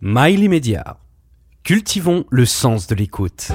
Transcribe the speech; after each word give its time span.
Mail 0.00 0.48
Media. 0.48 0.98
Cultivons 1.64 2.24
le 2.30 2.44
sens 2.44 2.86
de 2.86 2.94
l'écoute. 2.94 3.48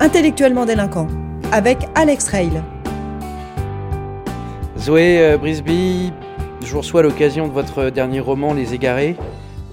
Intellectuellement 0.00 0.64
délinquant, 0.64 1.08
avec 1.52 1.78
Alex 1.94 2.28
Rail. 2.28 2.62
Zoé 4.78 5.18
euh, 5.20 5.36
Brisby, 5.36 6.12
je 6.62 6.72
vous 6.72 6.78
reçois 6.78 7.00
à 7.00 7.02
l'occasion 7.02 7.48
de 7.48 7.52
votre 7.52 7.90
dernier 7.90 8.20
roman 8.20 8.54
Les 8.54 8.72
Égarés, 8.72 9.14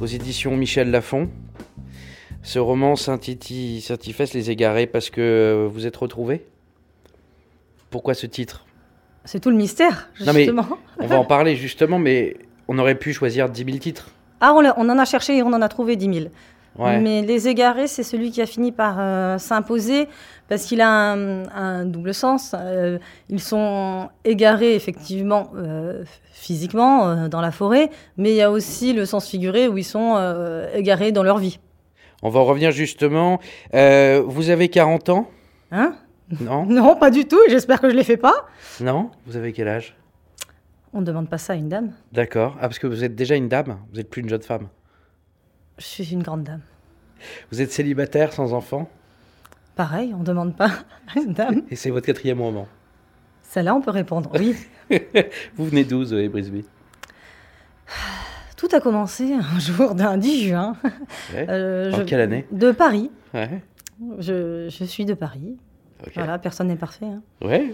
aux 0.01 0.05
éditions 0.05 0.57
Michel 0.57 0.91
Lafon. 0.91 1.29
Ce 2.43 2.59
roman 2.59 2.95
s'intitule 2.95 3.81
Les 4.33 4.51
Égarés 4.51 4.87
parce 4.87 5.09
que 5.09 5.21
euh, 5.21 5.67
vous 5.71 5.85
êtes 5.87 5.95
retrouvés 5.95 6.45
Pourquoi 7.89 8.13
ce 8.13 8.25
titre? 8.25 8.65
C'est 9.23 9.39
tout 9.39 9.49
le 9.49 9.55
mystère, 9.57 10.09
Non, 10.19 10.33
mais- 10.33 10.39
justement. 10.43 10.67
On 10.99 11.07
va 11.07 11.17
en 11.17 11.25
parler 11.25 11.55
justement, 11.55 11.99
mais 11.99 12.35
on 12.67 12.77
aurait 12.79 12.95
pu 12.99 13.13
choisir 13.13 13.49
10 13.49 13.63
000 13.63 13.77
titres. 13.77 14.09
Ah, 14.39 14.53
on, 14.53 14.89
en 14.89 14.99
a 14.99 15.05
cherché 15.05 15.37
et 15.37 15.43
on 15.43 15.47
en 15.53 15.61
a 15.61 15.69
trouvé 15.69 15.95
10 15.95 16.13
000. 16.13 16.25
Ouais. 16.77 16.99
Mais 16.99 17.23
Les 17.23 17.47
Égarés, 17.47 17.87
c'est 17.87 18.03
celui 18.03 18.29
qui 18.29 18.41
a 18.41 18.45
fini 18.45 18.71
par 18.71 18.97
euh, 18.99 19.37
s'imposer 19.39 20.07
parce 20.47 20.65
qu'il 20.65 20.79
a 20.81 20.89
un, 20.89 21.49
un 21.49 21.85
double 21.85 22.13
sens. 22.13 22.53
Euh, 22.57 22.99
ils 23.29 23.41
sont 23.41 24.09
égarés, 24.23 24.75
effectivement, 24.75 25.49
euh, 25.55 26.03
physiquement, 26.31 27.27
dans 27.27 27.41
la 27.41 27.51
forêt, 27.51 27.89
mais 28.17 28.29
il 28.31 28.35
y 28.35 28.41
a 28.43 28.51
aussi 28.51 28.93
le 28.93 29.05
sens 29.05 29.27
figuré 29.27 29.67
où 29.67 29.77
ils 29.77 29.83
sont 29.83 30.15
égarés 30.73 31.11
dans 31.11 31.23
leur 31.23 31.39
vie. 31.39 31.59
On 32.21 32.29
va 32.29 32.39
en 32.39 32.45
revenir 32.45 32.71
justement. 32.71 33.39
Vous 33.73 34.49
avez 34.49 34.69
40 34.69 35.09
ans? 35.09 35.27
Hein? 35.71 35.95
Non? 36.41 36.65
Non, 36.65 36.95
pas 36.95 37.09
du 37.09 37.25
tout, 37.25 37.39
j'espère 37.49 37.79
que 37.79 37.87
je 37.87 37.93
ne 37.93 37.97
les 37.97 38.03
fais 38.03 38.17
pas. 38.17 38.45
Non? 38.81 39.09
Vous 39.25 39.37
avez 39.37 39.53
quel 39.53 39.67
âge? 39.67 39.95
On 40.97 41.01
ne 41.01 41.05
demande 41.05 41.29
pas 41.29 41.37
ça 41.37 41.53
à 41.53 41.55
une 41.55 41.69
dame. 41.69 41.91
D'accord. 42.11 42.55
Ah, 42.57 42.61
parce 42.61 42.79
que 42.79 42.87
vous 42.87 43.03
êtes 43.03 43.13
déjà 43.13 43.35
une 43.35 43.47
dame, 43.47 43.77
vous 43.91 43.97
n'êtes 43.97 44.09
plus 44.09 44.23
une 44.23 44.29
jeune 44.29 44.41
femme. 44.41 44.67
Je 45.77 45.85
suis 45.85 46.11
une 46.11 46.23
grande 46.23 46.41
dame. 46.43 46.61
Vous 47.51 47.61
êtes 47.61 47.71
célibataire, 47.71 48.33
sans 48.33 48.51
enfant, 48.53 48.89
Pareil, 49.75 50.11
on 50.15 50.19
ne 50.21 50.23
demande 50.23 50.55
pas 50.57 50.71
à 51.15 51.19
une 51.19 51.33
dame. 51.33 51.61
et 51.69 51.75
c'est 51.75 51.91
votre 51.91 52.07
quatrième 52.07 52.41
roman? 52.41 52.67
Celle-là, 53.43 53.75
on 53.75 53.81
peut 53.81 53.91
répondre. 53.91 54.31
Oui. 54.39 54.55
Vous 55.55 55.65
venez 55.65 55.83
d'où, 55.83 56.03
Zoé 56.03 56.29
Brisby? 56.29 56.65
Tout 58.57 58.69
a 58.73 58.79
commencé 58.79 59.33
un 59.33 59.59
jour 59.59 59.93
d'un 59.93 60.17
10 60.17 60.47
juin. 60.47 60.75
Ouais. 61.31 61.45
Euh, 61.47 61.91
En 61.93 62.05
quelle 62.05 62.21
année? 62.21 62.47
De 62.51 62.71
Paris. 62.71 63.11
Ouais. 63.35 63.61
Je, 64.17 64.67
je 64.67 64.83
suis 64.83 65.05
de 65.05 65.13
Paris. 65.13 65.57
Voilà, 66.15 66.37
personne 66.39 66.67
n'est 66.67 66.75
parfait. 66.75 67.05
hein. 67.05 67.21
Ouais. 67.41 67.73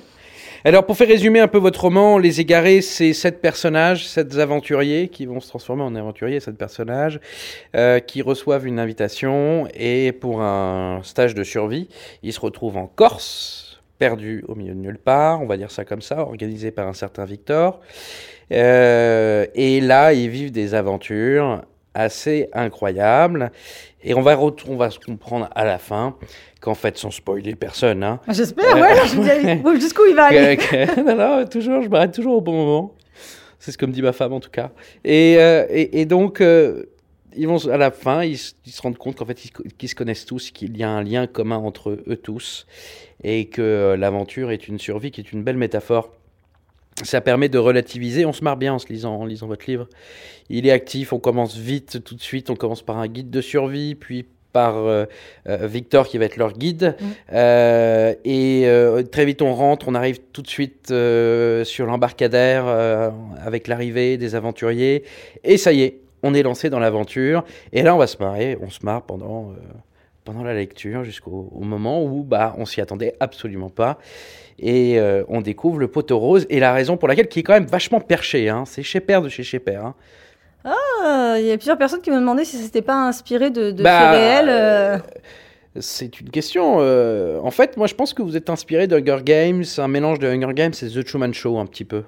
Alors, 0.65 0.85
pour 0.85 0.95
faire 0.95 1.07
résumer 1.09 1.39
un 1.39 1.47
peu 1.49 1.57
votre 1.57 1.81
roman, 1.81 2.17
Les 2.17 2.39
Égarés, 2.39 2.81
c'est 2.81 3.11
sept 3.13 3.41
personnages, 3.41 4.07
sept 4.07 4.37
aventuriers 4.37 5.09
qui 5.09 5.25
vont 5.25 5.41
se 5.41 5.49
transformer 5.49 5.83
en 5.83 5.93
aventuriers, 5.95 6.39
sept 6.39 6.57
personnages, 6.57 7.19
euh, 7.75 7.99
qui 7.99 8.21
reçoivent 8.21 8.65
une 8.65 8.79
invitation 8.79 9.67
et 9.73 10.13
pour 10.13 10.41
un 10.41 11.01
stage 11.03 11.35
de 11.35 11.43
survie, 11.43 11.89
ils 12.21 12.31
se 12.31 12.39
retrouvent 12.39 12.77
en 12.77 12.87
Corse, 12.87 13.81
perdus 13.99 14.43
au 14.47 14.55
milieu 14.55 14.73
de 14.73 14.79
nulle 14.79 14.97
part, 14.99 15.41
on 15.41 15.45
va 15.45 15.57
dire 15.57 15.69
ça 15.71 15.83
comme 15.85 16.01
ça, 16.01 16.21
organisé 16.21 16.71
par 16.71 16.87
un 16.87 16.93
certain 16.93 17.25
Victor. 17.25 17.81
Euh, 18.51 19.45
et 19.55 19.81
là, 19.81 20.13
ils 20.13 20.29
vivent 20.29 20.51
des 20.51 20.75
aventures 20.75 21.61
assez 21.93 22.49
incroyables. 22.53 23.51
Et 24.03 24.13
on 24.13 24.21
va, 24.21 24.37
on 24.39 24.75
va 24.75 24.89
se 24.89 24.99
comprendre 24.99 25.49
à 25.55 25.63
la 25.65 25.77
fin 25.77 26.15
qu'en 26.61 26.73
fait, 26.75 26.97
sans 26.97 27.11
spoiler 27.11 27.55
personne, 27.55 28.03
hein, 28.03 28.19
J'espère, 28.29 28.75
ouais. 28.75 28.95
je 29.07 29.15
me 29.17 29.55
dis, 29.55 29.61
bon, 29.61 29.75
Jusqu'où 29.79 30.03
il 30.09 30.15
va 30.15 30.25
aller 30.25 30.57
non, 31.05 31.15
non, 31.15 31.45
toujours, 31.45 31.81
je 31.81 31.89
m'arrête 31.89 32.13
toujours 32.13 32.35
au 32.37 32.41
bon 32.41 32.53
moment. 32.53 32.95
C'est 33.59 33.71
ce 33.71 33.77
que 33.77 33.85
me 33.85 33.91
dit 33.93 34.01
ma 34.01 34.11
femme 34.13 34.33
en 34.33 34.39
tout 34.41 34.49
cas. 34.49 34.71
Et, 35.05 35.37
euh, 35.39 35.65
et, 35.69 36.01
et 36.01 36.05
donc, 36.05 36.41
euh, 36.41 36.83
ils 37.35 37.47
vont, 37.47 37.65
à 37.69 37.77
la 37.77 37.91
fin, 37.91 38.23
ils, 38.23 38.37
se- 38.37 38.53
ils 38.65 38.71
se 38.73 38.81
rendent 38.81 38.97
compte 38.97 39.15
qu'en 39.15 39.25
fait, 39.25 39.45
ils, 39.45 39.51
qu'ils 39.77 39.87
se 39.89 39.95
connaissent 39.95 40.25
tous, 40.25 40.51
qu'il 40.51 40.75
y 40.77 40.83
a 40.83 40.89
un 40.89 41.01
lien 41.01 41.27
commun 41.27 41.57
entre 41.57 41.91
eux 42.07 42.15
tous, 42.17 42.67
et 43.23 43.45
que 43.47 43.61
euh, 43.61 43.97
l'aventure 43.97 44.51
est 44.51 44.67
une 44.67 44.79
survie, 44.79 45.11
qui 45.11 45.21
est 45.21 45.31
une 45.31 45.43
belle 45.43 45.55
métaphore. 45.57 46.09
Ça 47.01 47.21
permet 47.21 47.49
de 47.49 47.57
relativiser. 47.57 48.25
On 48.25 48.33
se 48.33 48.43
marre 48.43 48.57
bien 48.57 48.73
en 48.73 48.79
se 48.79 48.87
lisant, 48.87 49.15
en 49.15 49.25
lisant 49.25 49.47
votre 49.47 49.65
livre. 49.67 49.87
Il 50.49 50.67
est 50.67 50.71
actif. 50.71 51.11
On 51.11 51.19
commence 51.19 51.57
vite, 51.57 52.03
tout 52.03 52.15
de 52.15 52.21
suite. 52.21 52.49
On 52.49 52.55
commence 52.55 52.83
par 52.83 52.97
un 52.97 53.07
guide 53.07 53.31
de 53.31 53.41
survie, 53.41 53.95
puis 53.95 54.25
par 54.53 54.77
euh, 54.77 55.05
euh, 55.49 55.67
Victor 55.67 56.07
qui 56.07 56.17
va 56.17 56.25
être 56.25 56.37
leur 56.37 56.53
guide. 56.53 56.95
Euh, 57.33 58.13
et 58.23 58.63
euh, 58.67 59.03
très 59.03 59.25
vite, 59.25 59.41
on 59.41 59.53
rentre. 59.53 59.87
On 59.89 59.95
arrive 59.95 60.19
tout 60.31 60.43
de 60.43 60.47
suite 60.47 60.93
sur 61.65 61.85
l'embarcadère 61.85 62.65
avec 63.43 63.67
l'arrivée 63.67 64.17
des 64.17 64.35
aventuriers. 64.35 65.03
Et 65.43 65.57
ça 65.57 65.73
y 65.73 65.81
est, 65.81 65.97
on 66.21 66.33
est 66.33 66.43
lancé 66.43 66.69
dans 66.69 66.79
l'aventure. 66.79 67.43
Et 67.73 67.81
là, 67.81 67.93
on 67.95 67.97
va 67.97 68.07
se 68.07 68.17
marrer. 68.19 68.57
On 68.61 68.69
se 68.69 68.85
marre 68.85 69.01
pendant. 69.01 69.53
Euh, 70.27 70.31
pendant 70.33 70.43
la 70.43 70.53
lecture 70.53 71.03
jusqu'au 71.03 71.49
au 71.51 71.63
moment 71.63 72.03
où 72.03 72.23
bah, 72.23 72.55
on 72.57 72.65
s'y 72.65 72.81
attendait 72.81 73.15
absolument 73.19 73.69
pas 73.69 73.97
et 74.59 74.99
euh, 74.99 75.23
on 75.27 75.41
découvre 75.41 75.79
le 75.79 75.87
poteau 75.87 76.19
rose 76.19 76.45
et 76.49 76.59
la 76.59 76.73
raison 76.73 76.97
pour 76.97 77.07
laquelle 77.07 77.27
qui 77.27 77.39
est 77.39 77.43
quand 77.43 77.53
même 77.53 77.65
vachement 77.65 77.99
perché 77.99 78.49
hein. 78.49 78.63
c'est 78.65 78.83
chez 78.83 78.99
Père 78.99 79.21
de 79.21 79.29
chez 79.29 79.43
chez 79.43 79.59
Père 79.59 79.85
hein. 79.85 79.95
Ah, 80.65 81.35
Il 81.39 81.45
y 81.45 81.51
a 81.51 81.57
plusieurs 81.57 81.77
personnes 81.77 82.01
qui 82.01 82.11
me 82.11 82.17
demandaient 82.19 82.45
si 82.45 82.57
c'était 82.57 82.81
pas 82.81 82.95
inspiré 83.07 83.49
de, 83.49 83.71
de 83.71 83.83
Bah, 83.83 83.99
faits 83.99 84.19
réels. 84.19 84.49
euh. 84.49 84.97
c'est 85.79 86.19
une 86.21 86.29
question 86.29 86.77
euh, 86.79 87.39
en 87.41 87.51
fait 87.51 87.77
moi 87.77 87.87
je 87.87 87.95
pense 87.95 88.13
que 88.13 88.21
vous 88.21 88.37
êtes 88.37 88.49
inspiré 88.49 88.87
de 88.87 88.95
Hunger 88.97 89.23
Games 89.23 89.63
un 89.77 89.87
mélange 89.87 90.19
de 90.19 90.27
Hunger 90.27 90.53
Games 90.53 90.73
et 90.81 90.87
The 90.89 91.03
Truman 91.03 91.33
Show 91.33 91.57
un 91.57 91.65
petit 91.65 91.83
peu 91.85 92.03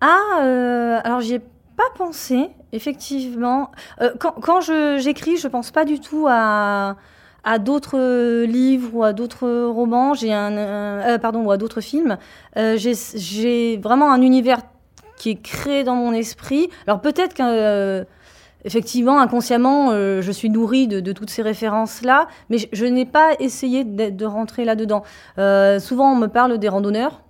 Ah, 0.00 0.42
euh, 0.42 0.98
alors 1.04 1.20
j'y 1.20 1.34
ai 1.34 1.40
pas 1.76 1.90
pensé, 1.98 2.50
effectivement. 2.72 3.72
Euh, 4.00 4.12
quand 4.20 4.32
quand 4.40 4.60
je- 4.60 4.98
j'écris, 5.02 5.38
je 5.38 5.48
pense 5.48 5.72
pas 5.72 5.84
du 5.84 5.98
tout 5.98 6.26
à, 6.28 6.96
à 7.44 7.58
d'autres 7.58 7.98
euh, 7.98 8.46
livres 8.46 8.90
ou 8.94 9.04
à 9.04 9.12
d'autres 9.12 9.48
romans. 9.66 10.14
J'ai 10.14 10.32
un, 10.32 10.52
euh, 10.56 11.18
pardon, 11.18 11.44
ou 11.44 11.50
à 11.50 11.56
d'autres 11.56 11.80
films. 11.80 12.16
Euh, 12.56 12.76
j'ai- 12.76 13.76
vraiment 13.78 14.12
un 14.12 14.22
univers 14.22 14.60
qui 15.16 15.30
est 15.30 15.42
créé 15.42 15.84
dans 15.84 15.94
mon 15.96 16.12
esprit. 16.12 16.68
Alors 16.86 17.00
peut-être 17.00 17.34
que 17.34 18.04
effectivement, 18.64 19.20
inconsciemment, 19.20 19.90
euh, 19.92 20.22
je 20.22 20.32
suis 20.32 20.48
nourrie 20.48 20.88
de, 20.88 21.00
de 21.00 21.12
toutes 21.12 21.30
ces 21.30 21.42
références-là, 21.42 22.28
mais 22.48 22.58
je, 22.58 22.66
je 22.72 22.86
n'ai 22.86 23.04
pas 23.04 23.32
essayé 23.38 23.84
de, 23.84 24.08
de 24.10 24.24
rentrer 24.24 24.64
là-dedans. 24.64 25.02
Euh, 25.38 25.78
souvent, 25.78 26.12
on 26.12 26.16
me 26.16 26.28
parle 26.28 26.56
des 26.58 26.68
randonneurs. 26.68 27.20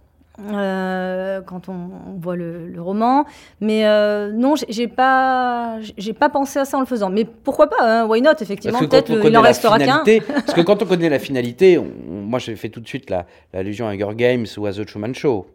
Euh, 0.41 1.41
quand 1.43 1.69
on, 1.69 1.73
on 1.73 2.19
voit 2.21 2.35
le, 2.37 2.67
le 2.67 2.83
roman, 2.83 3.25
mais 3.61 3.87
euh, 3.87 4.33
non, 4.33 4.55
j'ai- 4.69 4.89
pas, 4.89 5.79
j'ai 5.97 6.13
pas 6.13 6.29
pensé 6.29 6.59
à 6.59 6.65
ça 6.65 6.77
en 6.77 6.81
le 6.81 6.87
faisant. 6.87 7.09
Mais 7.09 7.25
pourquoi 7.25 7.69
pas 7.71 7.77
hein, 7.81 8.07
Why 8.07 8.21
not 8.21 8.33
Effectivement, 8.41 8.81
peut-être 8.81 9.11
il 9.11 9.37
en 9.37 9.43
la 9.43 9.49
restera 9.49 9.79
qu'un. 9.79 10.03
parce 10.29 10.55
que 10.55 10.61
quand 10.61 10.83
on 10.83 10.87
connaît 10.87 11.09
la 11.09 11.19
finalité, 11.21 11.79
on- 11.79 11.85
moi 12.11 12.39
j'ai 12.41 12.57
fait 12.57 12.69
tout 12.69 12.81
de 12.81 12.89
suite 12.89 13.11
la 13.11 13.27
l'allusion 13.53 13.87
à 13.87 13.91
Hunger 13.93 14.15
Games 14.17 14.47
ou 14.57 14.67
à 14.67 14.73
The 14.73 14.85
Truman 14.85 15.15
Show. 15.15 15.47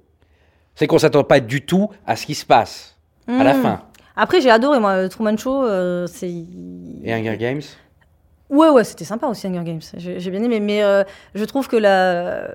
C'est 0.76 0.88
qu'on 0.88 0.98
s'attend 1.00 1.26
pas 1.26 1.42
du 1.42 1.62
tout 1.66 1.90
à 2.08 2.16
ce 2.16 2.26
qui 2.26 2.36
se 2.36 2.46
passe 2.46 2.96
à 3.28 3.44
la 3.44 3.54
Hmm. 3.54 3.62
fin. 3.62 3.82
Après, 4.16 4.40
j'ai 4.42 4.50
adoré 4.50 4.80
moi, 4.80 5.02
le 5.02 5.10
Truman 5.10 5.36
Show. 5.38 5.64
euh, 5.66 6.08
c'est 6.08 6.30
Et 6.30 7.14
Hunger 7.14 7.36
Games? 7.38 7.62
Ouais, 8.50 8.70
ouais, 8.70 8.84
c'était 8.86 9.04
sympa 9.06 9.28
aussi 9.28 9.46
Hunger 9.48 9.64
Games. 9.66 9.82
J'ai 9.98 10.32
bien 10.32 10.42
aimé, 10.42 10.60
mais 10.62 10.82
je 11.36 11.44
trouve 11.46 11.68
que 11.68 11.76
la 11.76 12.48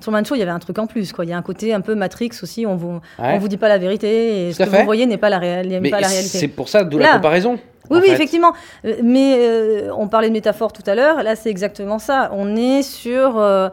Truman 0.00 0.22
Show, 0.24 0.34
il 0.36 0.38
y 0.38 0.42
avait 0.42 0.50
un 0.52 0.58
truc 0.58 0.78
en 0.78 0.86
plus, 0.86 1.12
quoi. 1.12 1.24
Il 1.24 1.30
y 1.30 1.32
a 1.32 1.36
un 1.36 1.42
côté 1.42 1.74
un 1.74 1.80
peu 1.80 1.94
Matrix 1.94 2.30
aussi. 2.42 2.66
On 2.66 2.76
vous, 2.76 3.00
Ouais. 3.18 3.32
on 3.34 3.38
vous 3.38 3.48
dit 3.48 3.56
pas 3.56 3.68
la 3.68 3.78
vérité 3.78 4.48
et 4.48 4.52
ce 4.52 4.58
que 4.62 4.70
fait. 4.70 4.78
vous 4.78 4.84
voyez 4.84 5.06
n'est 5.06 5.16
pas 5.16 5.28
la, 5.30 5.38
n'est 5.64 5.80
Mais 5.80 5.90
pas 5.90 6.00
la 6.00 6.08
c'est 6.08 6.14
réalité. 6.38 6.48
pour 6.48 6.68
ça 6.68 6.84
d'où 6.84 6.98
la 6.98 7.14
comparaison. 7.14 7.58
Oui, 7.90 7.98
oui, 8.02 8.06
fait. 8.08 8.12
effectivement. 8.12 8.52
Euh, 8.84 8.96
Mais 9.02 9.36
euh, 9.38 9.90
on 9.96 10.08
parlait 10.08 10.28
de 10.28 10.32
métaphore 10.34 10.72
tout 10.72 10.82
à 10.86 10.94
l'heure. 10.94 11.22
Là, 11.22 11.34
c'est 11.36 11.48
exactement 11.50 11.98
ça. 11.98 12.30
On 12.34 12.54
est 12.54 12.82
sur 12.82 13.38
euh, 13.38 13.68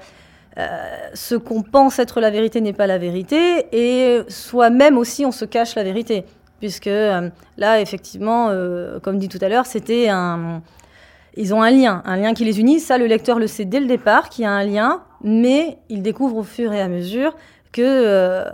euh, 0.58 0.66
ce 1.14 1.35
qu'on 1.35 1.62
pense 1.62 2.00
être 2.00 2.22
la 2.22 2.30
vérité 2.31 2.62
n'est 2.62 2.74
pas 2.74 2.88
la 2.88 2.97
vérité, 2.97 3.66
et 3.74 4.22
soi-même 4.30 4.97
aussi, 4.97 5.25
on 5.25 5.31
se 5.34 5.44
cache 5.46 5.75
la 5.75 5.84
vérité, 5.84 6.24
puisque 6.59 6.85
là, 7.58 7.81
effectivement, 7.81 8.52
comme 9.03 9.19
dit 9.19 9.28
tout 9.28 9.40
à 9.41 9.49
l'heure, 9.49 9.66
c'était 9.66 10.08
un 10.09 10.61
ils 11.38 11.53
ont 11.53 11.61
un 11.61 11.70
lien, 11.72 12.02
un 12.05 12.16
lien 12.16 12.34
qui 12.34 12.46
les 12.46 12.61
unit. 12.61 12.79
Ça, 12.79 12.97
le 12.97 13.08
lecteur 13.08 13.38
le 13.40 13.47
sait 13.47 13.66
dès 13.66 13.82
le 13.82 13.88
départ 13.88 14.29
qu'il 14.29 14.44
y 14.44 14.47
a 14.47 14.52
un 14.52 14.64
lien, 14.64 15.02
mais 15.25 15.77
il 15.89 16.01
découvre 16.01 16.37
au 16.37 16.43
fur 16.43 16.72
et 16.72 16.79
à 16.79 16.87
mesure 16.87 17.35
que 17.73 17.81
euh, 17.81 18.45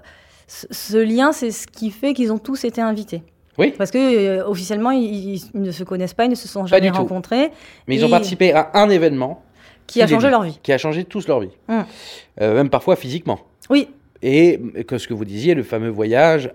ce, 0.48 0.98
lien, 0.98 1.32
c'est 1.32 1.52
ce 1.52 1.68
qui 1.68 1.92
fait 1.92 2.14
qu'ils 2.14 2.32
ont 2.34 2.40
tous 2.40 2.64
été 2.66 2.82
invités. 2.82 3.22
Oui. 3.60 3.74
Parce 3.78 3.92
que 3.92 3.98
euh, 4.40 4.48
officiellement, 4.48 4.90
ils, 4.92 5.04
ils- 5.36 5.52
ils 5.54 5.62
ne 5.62 5.72
se 5.72 5.84
connaissent 5.84 6.14
pas, 6.16 6.26
ils 6.26 6.30
ne 6.32 6.36
se 6.36 6.48
sont 6.48 6.62
Pas 6.62 6.68
jamais 6.68 6.88
du 6.88 6.92
tout. 6.92 6.98
rencontrés, 6.98 7.52
Mais 7.88 7.96
ils 7.96 8.04
ont 8.06 8.10
participé 8.10 8.54
à 8.54 8.72
un 8.74 8.90
événement 8.90 9.44
qui 9.86 10.02
a 10.02 10.06
Qui 10.08 10.14
changé 10.14 10.30
leur 10.30 10.42
vie. 10.44 10.58
qui 10.64 10.72
a 10.72 10.78
changé 10.78 11.04
tous 11.04 11.28
leur 11.28 11.42
vie. 11.42 11.50
Mm. 11.68 11.80
Euh, 12.42 12.54
même 12.56 12.70
parfois 12.70 12.96
physiquement. 12.96 13.40
Oui, 13.70 13.90
Et 14.24 14.60
que 14.88 14.98
ce 14.98 15.08
que 15.08 15.14
vous 15.14 15.26
disiez, 15.26 15.54
le 15.54 15.64
fameux 15.64 15.90
voyage 15.90 16.52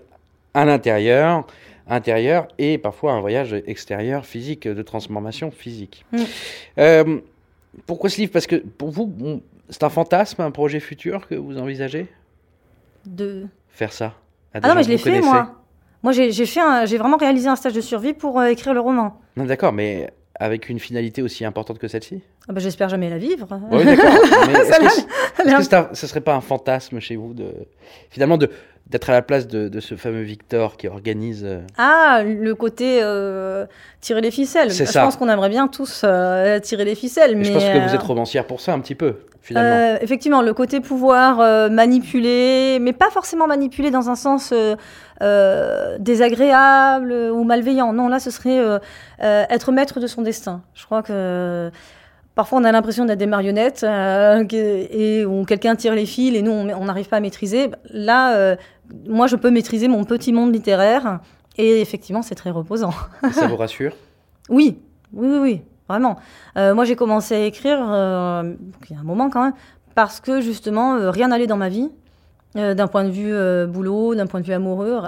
à 0.53 0.65
l'intérieur, 0.65 1.45
intérieur, 1.87 2.47
et 2.57 2.77
parfois 2.79 3.13
un 3.13 3.21
voyage 3.21 3.53
extérieur, 3.67 4.25
physique, 4.25 4.67
de 4.67 4.81
transformation 4.81 5.51
physique. 5.51 6.03
Euh, 6.79 7.19
pourquoi 7.85 8.09
ce 8.09 8.17
livre? 8.19 8.31
Parce 8.31 8.47
que 8.47 8.55
pour 8.55 8.89
vous, 8.89 9.13
c'est 9.69 9.83
un 9.83 9.89
fantasme, 9.89 10.41
un 10.41 10.51
projet 10.51 10.79
futur 10.79 11.27
que 11.27 11.35
vous 11.35 11.57
envisagez 11.57 12.07
de... 13.05 13.45
Faire 13.69 13.93
ça 13.93 14.13
à 14.53 14.59
des 14.59 14.65
Ah 14.65 14.69
non, 14.69 14.75
mais 14.75 14.83
je 14.83 14.89
l'ai 14.89 14.97
fait, 14.97 15.21
moi. 15.21 15.55
Moi, 16.03 16.11
j'ai 16.11 16.31
fait, 16.45 16.97
vraiment 16.97 17.17
réalisé 17.17 17.47
un 17.47 17.55
stage 17.55 17.73
de 17.73 17.81
survie 17.81 18.13
pour 18.13 18.39
euh, 18.39 18.47
écrire 18.47 18.73
le 18.73 18.79
roman. 18.79 19.19
Non, 19.35 19.45
d'accord, 19.45 19.73
mais 19.73 20.11
avec 20.39 20.69
une 20.69 20.79
finalité 20.79 21.21
aussi 21.21 21.45
importante 21.45 21.79
que 21.79 21.87
celle-ci? 21.87 22.21
Ah 22.47 22.53
bah, 22.53 22.59
J'espère 22.59 22.89
jamais 22.89 23.09
la 23.09 23.17
vivre. 23.17 23.47
Oui, 23.71 23.83
d'accord. 23.83 24.05
Est-ce 24.13 24.79
que, 24.79 25.49
est 25.49 25.69
que 25.69 25.75
un- 25.75 25.93
ce 25.93 26.07
serait 26.07 26.21
pas 26.21 26.35
un 26.35 26.41
fantasme 26.41 26.99
chez 26.99 27.15
vous 27.15 27.33
de 27.33 27.51
finalement 28.09 28.37
de 28.37 28.49
d'être 28.89 29.09
à 29.09 29.13
la 29.13 29.21
place 29.21 29.47
de, 29.47 29.67
de 29.67 29.79
ce 29.79 29.95
fameux 29.95 30.21
Victor 30.21 30.77
qui 30.77 30.87
organise 30.87 31.43
euh, 31.45 31.59
Ah, 31.77 32.21
le 32.23 32.55
côté 32.55 32.99
euh, 33.01 33.65
tirer 33.99 34.21
les 34.21 34.31
ficelles. 34.31 34.71
C'est 34.71 34.85
je 34.85 34.91
ça. 34.91 35.03
pense 35.03 35.17
qu'on 35.17 35.27
aimerait 35.29 35.49
bien 35.49 35.67
tous 35.67 36.01
euh, 36.03 36.59
tirer 36.59 36.85
les 36.85 36.95
ficelles. 36.95 37.31
et 37.31 37.35
Mais 37.35 37.43
Je 37.43 37.53
pense 37.53 37.63
que 37.63 37.87
vous 37.87 37.95
êtes 37.95 38.03
romancière 38.03 38.45
pour 38.45 38.61
ça 38.61 38.73
un 38.73 38.79
petit 38.79 38.95
peu 38.95 39.15
finalement. 39.41 39.97
effectivement, 40.01 40.41
le 40.41 40.53
côté 40.53 40.79
pouvoir 40.81 41.69
manipuler, 41.69 42.79
mais 42.81 42.91
pas 42.93 43.09
forcément 43.09 43.47
manipuler 43.47 43.91
dans 43.91 44.09
un 44.09 44.15
sens 44.15 44.53
désagréable 45.99 47.11
ou 47.13 47.43
malveillant. 47.43 47.93
Non, 47.93 48.07
là, 48.09 48.19
ce 48.19 48.29
serait 48.29 48.59
être 49.19 49.71
maître 49.71 49.99
de 49.99 50.07
son 50.07 50.21
destin. 50.21 50.61
Je 50.73 50.85
crois 50.85 51.01
que 51.01 51.71
parfois 52.37 52.59
on 52.59 52.63
a 52.63 52.71
l'impression 52.71 53.03
d'être 53.03 53.17
des 53.17 53.25
marionnettes 53.25 53.83
euh, 53.83 54.45
et 54.51 55.25
où 55.25 55.43
quelqu'un 55.43 55.75
tire 55.75 55.95
les 55.95 56.05
fils 56.05 56.35
et 56.35 56.41
nous 56.43 56.51
on 56.51 56.69
on 56.69 56.85
n'arrive 56.85 57.09
pas 57.09 57.17
à 57.17 57.19
maîtriser. 57.19 57.71
Là, 57.89 58.35
euh, 58.37 58.55
moi, 59.07 59.27
je 59.27 59.35
peux 59.35 59.51
maîtriser 59.51 59.87
mon 59.87 60.03
petit 60.03 60.33
monde 60.33 60.53
littéraire 60.53 61.19
et 61.57 61.81
effectivement, 61.81 62.21
c'est 62.21 62.35
très 62.35 62.51
reposant. 62.51 62.93
ça 63.31 63.47
vous 63.47 63.57
rassure? 63.57 63.93
Oui, 64.49 64.79
oui, 65.11 65.27
oui, 65.29 65.39
oui, 65.41 65.61
vraiment. 65.89 66.15
Euh, 66.55 66.73
moi, 66.73 66.85
j'ai 66.85 66.95
commencé 66.95 67.35
à 67.35 67.43
écrire 67.43 67.79
euh, 67.81 68.53
il 68.89 68.95
y 68.95 68.97
a 68.97 69.01
un 69.01 69.03
moment 69.03 69.29
quand 69.29 69.43
même, 69.43 69.53
parce 69.93 70.21
que 70.21 70.39
justement, 70.39 70.95
euh, 70.95 71.11
rien 71.11 71.27
n'allait 71.27 71.47
dans 71.47 71.57
ma 71.57 71.67
vie, 71.67 71.89
d'un 72.55 72.87
point 72.87 73.03
de 73.03 73.11
vue 73.11 73.35
boulot, 73.67 74.15
d'un 74.15 74.25
point 74.25 74.39
de 74.39 74.45
vue 74.45 74.53
amoureux, 74.53 74.99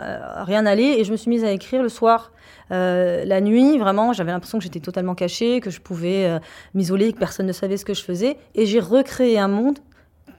rien 0.45 0.63
n'allait, 0.63 0.99
et 0.99 1.03
je 1.03 1.11
me 1.11 1.17
suis 1.17 1.29
mise 1.29 1.43
à 1.43 1.51
écrire 1.51 1.81
le 1.81 1.89
soir. 1.89 2.31
La 2.69 3.41
nuit, 3.41 3.79
vraiment, 3.79 4.13
j'avais 4.13 4.31
l'impression 4.31 4.59
que 4.59 4.63
j'étais 4.63 4.81
totalement 4.81 5.15
cachée, 5.15 5.59
que 5.59 5.71
je 5.71 5.81
pouvais 5.81 6.39
m'isoler, 6.75 7.11
que 7.11 7.17
personne 7.17 7.47
ne 7.47 7.53
savait 7.53 7.77
ce 7.77 7.85
que 7.85 7.95
je 7.95 8.03
faisais, 8.03 8.37
et 8.53 8.67
j'ai 8.67 8.79
recréé 8.79 9.39
un 9.39 9.47
monde 9.47 9.79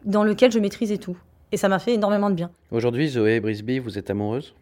dans 0.05 0.23
lequel 0.23 0.53
je 0.53 0.61
maîtrisais 0.61 0.99
tout. 0.99 1.17
Et 1.53 1.57
ça 1.57 1.69
m'a 1.69 1.79
fait 1.79 1.95
énormément 1.95 2.31
de 2.31 2.35
bien. 2.35 2.51
Aujourd'hui, 2.71 3.09
Zoé 3.09 3.41
Brisby, 3.41 3.79
vous 3.79 3.99
êtes 3.99 4.11
amoureuse 4.11 4.55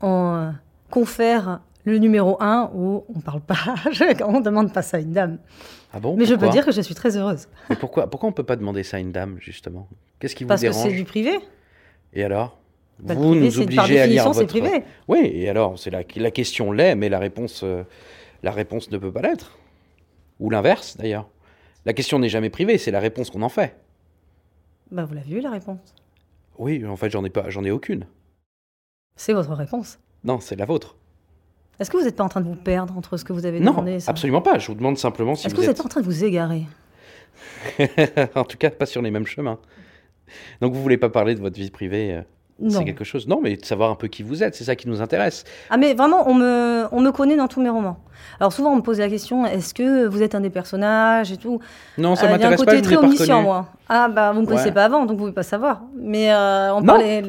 On 0.00 0.34
euh, 0.34 0.50
confère 0.90 1.60
le 1.84 1.98
numéro 1.98 2.36
1 2.40 2.70
où 2.74 3.04
on 3.14 3.20
parle 3.20 3.42
pas, 3.42 3.74
on 4.26 4.40
demande 4.40 4.72
pas 4.72 4.82
ça 4.82 4.96
à 4.96 5.00
une 5.00 5.12
dame. 5.12 5.38
Ah 5.92 6.00
bon? 6.00 6.16
Mais 6.16 6.24
je 6.24 6.34
peux 6.34 6.48
dire 6.48 6.64
que 6.64 6.72
je 6.72 6.80
suis 6.80 6.94
très 6.94 7.16
heureuse. 7.16 7.46
Mais 7.68 7.76
pourquoi 7.76 8.08
pourquoi 8.08 8.28
on 8.30 8.32
peut 8.32 8.42
pas 8.42 8.56
demander 8.56 8.82
ça 8.82 8.96
à 8.96 9.00
une 9.00 9.12
dame 9.12 9.36
justement? 9.38 9.88
Qu'est-ce 10.18 10.34
qui 10.34 10.44
vous 10.44 10.48
Parce 10.48 10.62
que 10.62 10.68
dérange? 10.68 10.82
c'est 10.82 10.92
du 10.94 11.04
privé. 11.04 11.38
Et 12.14 12.24
alors? 12.24 12.58
Bah, 13.00 13.14
Vous 13.14 13.30
privé, 13.30 13.46
nous 13.46 13.60
obligez 13.60 14.00
à 14.00 14.06
lire 14.06 14.24
votre 14.30 14.46
privé. 14.46 14.84
Oui, 15.08 15.30
et 15.34 15.48
alors 15.50 15.78
c'est 15.78 15.90
la 15.90 16.02
la 16.16 16.30
question 16.30 16.72
l'est, 16.72 16.94
mais 16.94 17.08
la 17.10 17.18
réponse 17.18 17.60
euh, 17.62 17.82
la 18.42 18.50
réponse 18.52 18.90
ne 18.90 18.96
peut 18.98 19.12
pas 19.12 19.20
l'être. 19.22 19.58
Ou 20.40 20.48
l'inverse 20.48 20.96
d'ailleurs. 20.96 21.28
La 21.84 21.92
question 21.92 22.18
n'est 22.18 22.30
jamais 22.30 22.50
privée, 22.50 22.78
c'est 22.78 22.90
la 22.90 23.00
réponse 23.00 23.28
qu'on 23.30 23.42
en 23.42 23.48
fait. 23.50 23.76
Bah, 24.94 25.04
vous 25.04 25.14
l'avez 25.14 25.34
vu 25.34 25.40
la 25.40 25.50
réponse. 25.50 25.80
Oui, 26.56 26.86
en 26.86 26.94
fait, 26.96 27.10
j'en 27.10 27.24
ai 27.24 27.30
pas, 27.30 27.50
j'en 27.50 27.64
ai 27.64 27.72
aucune. 27.72 28.06
C'est 29.16 29.32
votre 29.32 29.52
réponse. 29.52 29.98
Non, 30.22 30.38
c'est 30.38 30.54
la 30.54 30.66
vôtre. 30.66 30.96
Est-ce 31.80 31.90
que 31.90 31.96
vous 31.96 32.04
n'êtes 32.04 32.14
pas 32.14 32.22
en 32.22 32.28
train 32.28 32.40
de 32.40 32.46
vous 32.46 32.54
perdre 32.54 32.96
entre 32.96 33.16
ce 33.16 33.24
que 33.24 33.32
vous 33.32 33.44
avez 33.44 33.58
Non, 33.58 33.72
demandé 33.72 33.98
ça 33.98 34.12
absolument 34.12 34.40
pas. 34.40 34.60
Je 34.60 34.68
vous 34.68 34.76
demande 34.76 34.96
simplement 34.96 35.34
si 35.34 35.46
Est-ce 35.46 35.54
que 35.56 35.60
vous 35.60 35.68
êtes. 35.68 35.78
pas 35.78 35.84
en 35.84 35.88
train 35.88 36.00
de 36.00 36.06
vous 36.06 36.22
égarer? 36.24 36.62
En 38.36 38.44
tout 38.44 38.56
cas, 38.56 38.70
pas 38.70 38.86
sur 38.86 39.02
les 39.02 39.10
mêmes 39.10 39.26
chemins. 39.26 39.58
Donc, 40.60 40.72
vous 40.72 40.80
voulez 40.80 40.96
pas 40.96 41.10
parler 41.10 41.34
de 41.34 41.40
votre 41.40 41.56
vie 41.56 41.70
privée 41.72 42.12
euh, 42.12 42.20
Non. 42.20 42.24
C'est 42.68 42.84
quelque 42.84 43.04
chose. 43.04 43.26
Non, 43.26 43.40
mais 43.42 43.56
de 43.56 43.64
savoir 43.64 43.90
un 43.90 43.96
peu 43.96 44.06
qui 44.06 44.22
vous 44.22 44.42
êtes, 44.44 44.54
c'est 44.54 44.64
ça 44.64 44.76
qui 44.76 44.88
nous 44.88 45.02
intéresse. 45.02 45.44
Ah 45.70 45.76
mais 45.76 45.92
vraiment, 45.94 46.28
on 46.28 46.34
me, 46.34 46.84
on 46.92 47.00
me 47.00 47.10
connaît 47.10 47.36
dans 47.36 47.48
tous 47.48 47.60
mes 47.60 47.68
romans. 47.68 47.98
Alors 48.38 48.52
souvent, 48.52 48.72
on 48.72 48.76
me 48.76 48.80
pose 48.82 49.00
la 49.00 49.08
question, 49.08 49.44
est-ce 49.44 49.74
que 49.74 50.06
vous 50.06 50.22
êtes 50.22 50.34
un 50.34 50.40
des 50.40 50.50
personnages 50.50 51.32
et 51.32 51.36
tout? 51.36 51.58
Non, 51.98 52.14
ça 52.14 52.26
Euh, 52.26 52.26
Il 52.26 52.30
y 52.40 52.44
a 52.44 52.46
un 52.46 52.50
m'intéresse 52.50 52.60
côté 52.60 52.76
pas. 52.76 52.82
Très 52.82 52.94
pas 52.94 53.00
omniscient, 53.02 53.42
moi. 53.42 53.66
Ah 53.88 54.08
bah, 54.08 54.32
vous 54.32 54.40
me 54.42 54.46
connaissez 54.46 54.66
Ouais. 54.66 54.72
pas 54.72 54.84
avant, 54.84 55.00
donc 55.00 55.10
vous 55.10 55.16
pouvez 55.16 55.32
pas 55.32 55.42
savoir. 55.42 55.82
Mais 55.96 56.32
euh, 56.32 56.72
on 56.74 56.80
Non. 56.80 56.86
parlait... 56.86 57.22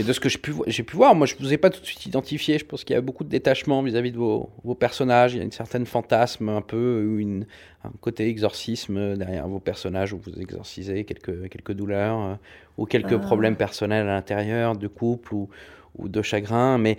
Et 0.00 0.02
de 0.02 0.12
ce 0.14 0.18
que 0.20 0.30
j'ai 0.30 0.38
pu, 0.38 0.54
pu 0.54 0.96
voir, 0.96 1.14
moi, 1.14 1.26
je 1.26 1.34
vous 1.38 1.52
ai 1.52 1.58
pas 1.58 1.68
tout 1.68 1.80
de 1.82 1.84
suite 1.84 2.06
identifié. 2.06 2.58
Je 2.58 2.64
pense 2.64 2.84
qu'il 2.84 2.94
y 2.94 2.96
a 2.96 3.02
beaucoup 3.02 3.22
de 3.22 3.28
détachement 3.28 3.82
vis-à-vis 3.82 4.12
de 4.12 4.16
vos, 4.16 4.48
vos 4.64 4.74
personnages. 4.74 5.34
Il 5.34 5.38
y 5.38 5.40
a 5.40 5.44
une 5.44 5.52
certaine 5.52 5.84
fantasme, 5.84 6.48
un 6.48 6.62
peu, 6.62 7.04
ou 7.06 7.18
une, 7.18 7.44
un 7.84 7.92
côté 8.00 8.26
exorcisme 8.26 9.14
derrière 9.16 9.46
vos 9.46 9.60
personnages 9.60 10.14
où 10.14 10.18
vous 10.18 10.40
exorcisez 10.40 11.04
quelques, 11.04 11.50
quelques 11.50 11.72
douleurs 11.72 12.18
euh, 12.18 12.34
ou 12.78 12.86
quelques 12.86 13.12
Ah. 13.12 13.18
problèmes 13.18 13.56
personnels 13.56 14.08
à 14.08 14.14
l'intérieur, 14.14 14.74
de 14.74 14.88
couple 14.88 15.34
ou, 15.34 15.50
ou 15.98 16.08
de 16.08 16.22
chagrin. 16.22 16.78
Mais 16.78 16.96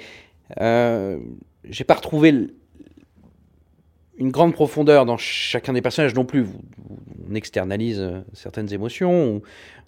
euh, 0.59 1.17
j'ai 1.67 1.83
pas 1.85 1.95
retrouvé 1.95 2.49
une 4.17 4.29
grande 4.31 4.53
profondeur 4.53 5.05
dans 5.05 5.17
chacun 5.17 5.73
des 5.73 5.81
personnages 5.81 6.13
non 6.13 6.25
plus. 6.25 6.45
On 7.29 7.35
externalise 7.35 7.99
euh, 7.99 8.19
certaines 8.33 8.71
émotions 8.73 9.35
ou, 9.35 9.41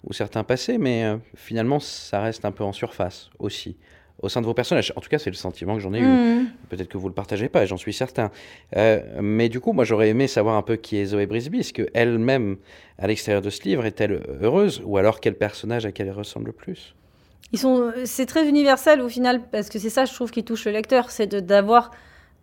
ou 0.04 0.12
certains 0.12 0.44
passés, 0.44 0.78
mais 0.78 1.04
euh, 1.04 1.16
finalement, 1.36 1.78
ça 1.80 2.20
reste 2.20 2.44
un 2.44 2.50
peu 2.52 2.64
en 2.64 2.72
surface 2.72 3.30
aussi 3.38 3.76
au 4.22 4.28
sein 4.28 4.40
de 4.40 4.46
vos 4.46 4.54
personnages. 4.54 4.92
En 4.96 5.00
tout 5.00 5.08
cas, 5.10 5.18
c'est 5.18 5.28
le 5.30 5.36
sentiment 5.36 5.74
que 5.74 5.80
j'en 5.80 5.92
ai 5.92 5.98
eu. 5.98 6.06
Mhm. 6.06 6.46
Peut-être 6.70 6.88
que 6.88 6.96
vous 6.96 7.08
le 7.08 7.14
partagez 7.14 7.48
pas, 7.48 7.66
j'en 7.66 7.76
suis 7.76 7.92
certain. 7.92 8.30
Euh, 8.76 9.00
mais 9.20 9.48
du 9.48 9.60
coup, 9.60 9.72
moi, 9.72 9.84
j'aurais 9.84 10.08
aimé 10.08 10.28
savoir 10.28 10.56
un 10.56 10.62
peu 10.62 10.76
qui 10.76 10.96
est 10.96 11.04
Zoé 11.06 11.26
Brisby. 11.26 11.60
Est-ce 11.60 11.72
qu'elle-même, 11.74 12.56
à 12.98 13.06
l'extérieur 13.06 13.42
de 13.42 13.50
ce 13.50 13.62
livre, 13.64 13.84
est-elle 13.84 14.22
heureuse 14.40 14.80
Ou 14.84 14.96
alors 14.98 15.20
quel 15.20 15.34
personnage 15.34 15.84
à 15.84 15.92
qui 15.92 16.02
elle 16.02 16.10
ressemble 16.12 16.46
le 16.46 16.52
plus? 16.52 16.94
Ils 17.52 17.58
sont, 17.58 17.92
c'est 18.04 18.26
très 18.26 18.48
universel 18.48 19.00
au 19.00 19.08
final, 19.08 19.42
parce 19.52 19.68
que 19.68 19.78
c'est 19.78 19.90
ça, 19.90 20.06
je 20.06 20.14
trouve, 20.14 20.30
qui 20.30 20.42
touche 20.44 20.64
le 20.64 20.72
lecteur, 20.72 21.10
c'est 21.10 21.26
de- 21.26 21.40
d'avoir 21.40 21.90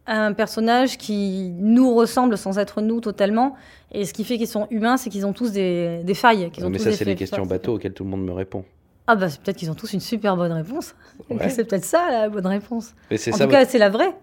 un 0.07 0.33
personnage 0.33 0.97
qui 0.97 1.51
nous 1.57 1.93
ressemble 1.93 2.37
sans 2.37 2.57
être 2.59 2.81
nous 2.81 3.01
totalement. 3.01 3.55
Et 3.91 4.05
ce 4.05 4.13
qui 4.13 4.23
fait 4.23 4.37
qu'ils 4.37 4.47
sont 4.47 4.67
humains, 4.71 4.97
c'est 4.97 5.09
qu'ils 5.09 5.25
ont 5.25 5.33
tous 5.33 5.51
des, 5.51 6.01
des 6.03 6.13
failles. 6.13 6.49
qu'ils 6.51 6.65
ont 6.65 6.69
Mais 6.69 6.77
tous 6.77 6.85
ça, 6.85 6.91
c'est 6.91 7.05
les 7.05 7.15
questions 7.15 7.45
bateaux 7.45 7.75
auxquelles 7.75 7.93
tout 7.93 8.03
le 8.03 8.09
monde 8.09 8.25
me 8.25 8.31
répond. 8.33 8.65
Ah 9.07 9.15
bah 9.15 9.29
c'est 9.29 9.41
peut-être 9.41 9.57
qu'ils 9.57 9.69
ont 9.71 9.75
tous 9.75 9.93
une 9.93 9.99
super 9.99 10.35
bonne 10.37 10.51
réponse. 10.51 10.95
Ouais. 11.29 11.49
C'est 11.49 11.65
peut-être 11.65 11.83
ça 11.85 12.09
la 12.09 12.29
bonne 12.29 12.45
réponse. 12.47 12.93
En 13.11 13.17
ça. 13.17 13.45
tout 13.45 13.51
cas, 13.51 13.65
c'est 13.65 13.77
la 13.79 13.89
vraie. 13.89 14.13